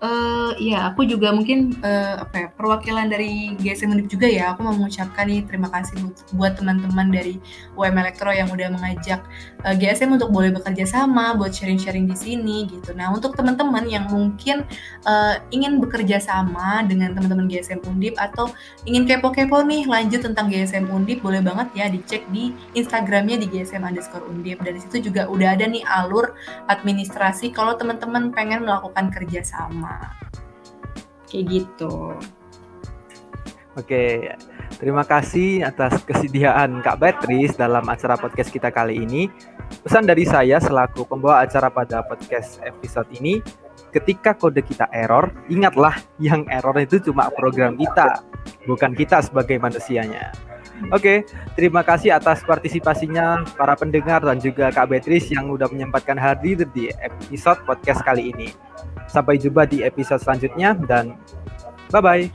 uh, 0.00 0.52
ya 0.56 0.90
aku 0.90 1.06
juga 1.06 1.30
mungkin 1.30 1.76
uh, 1.84 2.24
apa 2.24 2.34
ya 2.36 2.48
perwakilan 2.56 3.06
dari 3.12 3.54
GSM 3.60 3.94
Undip 3.94 4.08
juga 4.10 4.26
ya 4.26 4.52
aku 4.52 4.66
mau 4.66 4.74
mengucapkan 4.74 5.28
nih 5.28 5.44
terima 5.46 5.68
kasih 5.70 6.10
buat 6.34 6.56
teman-teman 6.56 7.12
dari 7.12 7.38
UM 7.76 7.94
Elektro 7.96 8.32
yang 8.32 8.48
udah 8.50 8.68
mengajak 8.72 9.20
uh, 9.64 9.76
GSM 9.76 10.16
untuk 10.16 10.32
boleh 10.32 10.50
bekerja 10.52 10.88
sama 10.88 11.36
buat 11.36 11.52
sharing-sharing 11.52 12.08
di 12.08 12.16
sini 12.16 12.56
gitu. 12.68 12.96
Nah 12.96 13.12
untuk 13.12 13.36
teman-teman 13.36 13.86
yang 13.86 14.08
mungkin 14.08 14.64
uh, 15.04 15.38
ingin 15.52 15.78
bekerja 15.78 16.18
sama 16.18 16.82
dengan 16.88 17.14
teman-teman 17.14 17.46
GSM 17.46 17.84
Undip 17.86 18.16
atau 18.16 18.50
ingin 18.88 19.04
kepo-kepo 19.04 19.62
nih 19.64 19.86
lanjut 19.86 20.24
tentang 20.24 20.48
GSM 20.48 20.88
Undip 20.88 21.20
boleh 21.20 21.44
banget 21.44 21.68
ya 21.76 21.86
dicek 21.92 22.24
di 22.32 22.52
Instagramnya 22.74 23.36
di 23.40 23.46
GSM 23.48 23.84
underscore 23.84 24.24
Undip. 24.26 24.64
Dari 24.64 24.80
situ 24.80 25.12
juga 25.12 25.28
udah 25.28 25.54
ada 25.56 25.68
nih 25.68 25.84
alur 25.84 26.32
administrasi 26.72 27.52
kalau 27.52 27.76
teman-teman 27.76 28.32
pengen 28.32 28.64
melakukan 28.64 29.12
kerjasama 29.12 29.89
kayak 31.30 31.44
gitu. 31.46 32.14
Oke, 33.78 34.34
terima 34.82 35.06
kasih 35.06 35.62
atas 35.62 36.02
kesediaan 36.02 36.82
Kak 36.82 36.98
Beatrice 36.98 37.54
dalam 37.54 37.86
acara 37.86 38.18
podcast 38.18 38.50
kita 38.50 38.74
kali 38.74 38.98
ini. 39.06 39.30
Pesan 39.86 40.10
dari 40.10 40.26
saya 40.26 40.58
selaku 40.58 41.06
pembawa 41.06 41.46
acara 41.46 41.70
pada 41.70 42.02
podcast 42.02 42.58
episode 42.66 43.06
ini, 43.14 43.38
ketika 43.94 44.34
kode 44.34 44.66
kita 44.66 44.90
error, 44.90 45.30
ingatlah 45.46 45.94
yang 46.18 46.42
error 46.50 46.74
itu 46.82 46.98
cuma 46.98 47.30
program 47.30 47.78
kita, 47.78 48.26
bukan 48.66 48.90
kita 48.90 49.22
sebagai 49.22 49.62
manusianya. 49.62 50.34
Oke, 50.90 51.28
terima 51.54 51.84
kasih 51.86 52.16
atas 52.16 52.40
partisipasinya 52.42 53.44
para 53.54 53.76
pendengar 53.76 54.24
dan 54.24 54.42
juga 54.42 54.72
Kak 54.72 54.90
Beatrice 54.90 55.30
yang 55.30 55.52
udah 55.52 55.68
menyempatkan 55.68 56.16
hadir 56.16 56.64
di 56.74 56.88
episode 57.04 57.62
podcast 57.68 58.02
kali 58.02 58.32
ini. 58.32 58.50
Sampai 59.10 59.42
jumpa 59.42 59.66
di 59.66 59.82
episode 59.82 60.22
selanjutnya 60.22 60.78
dan 60.86 61.18
bye-bye. 61.90 62.30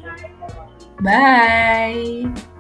Bye. 0.99 2.54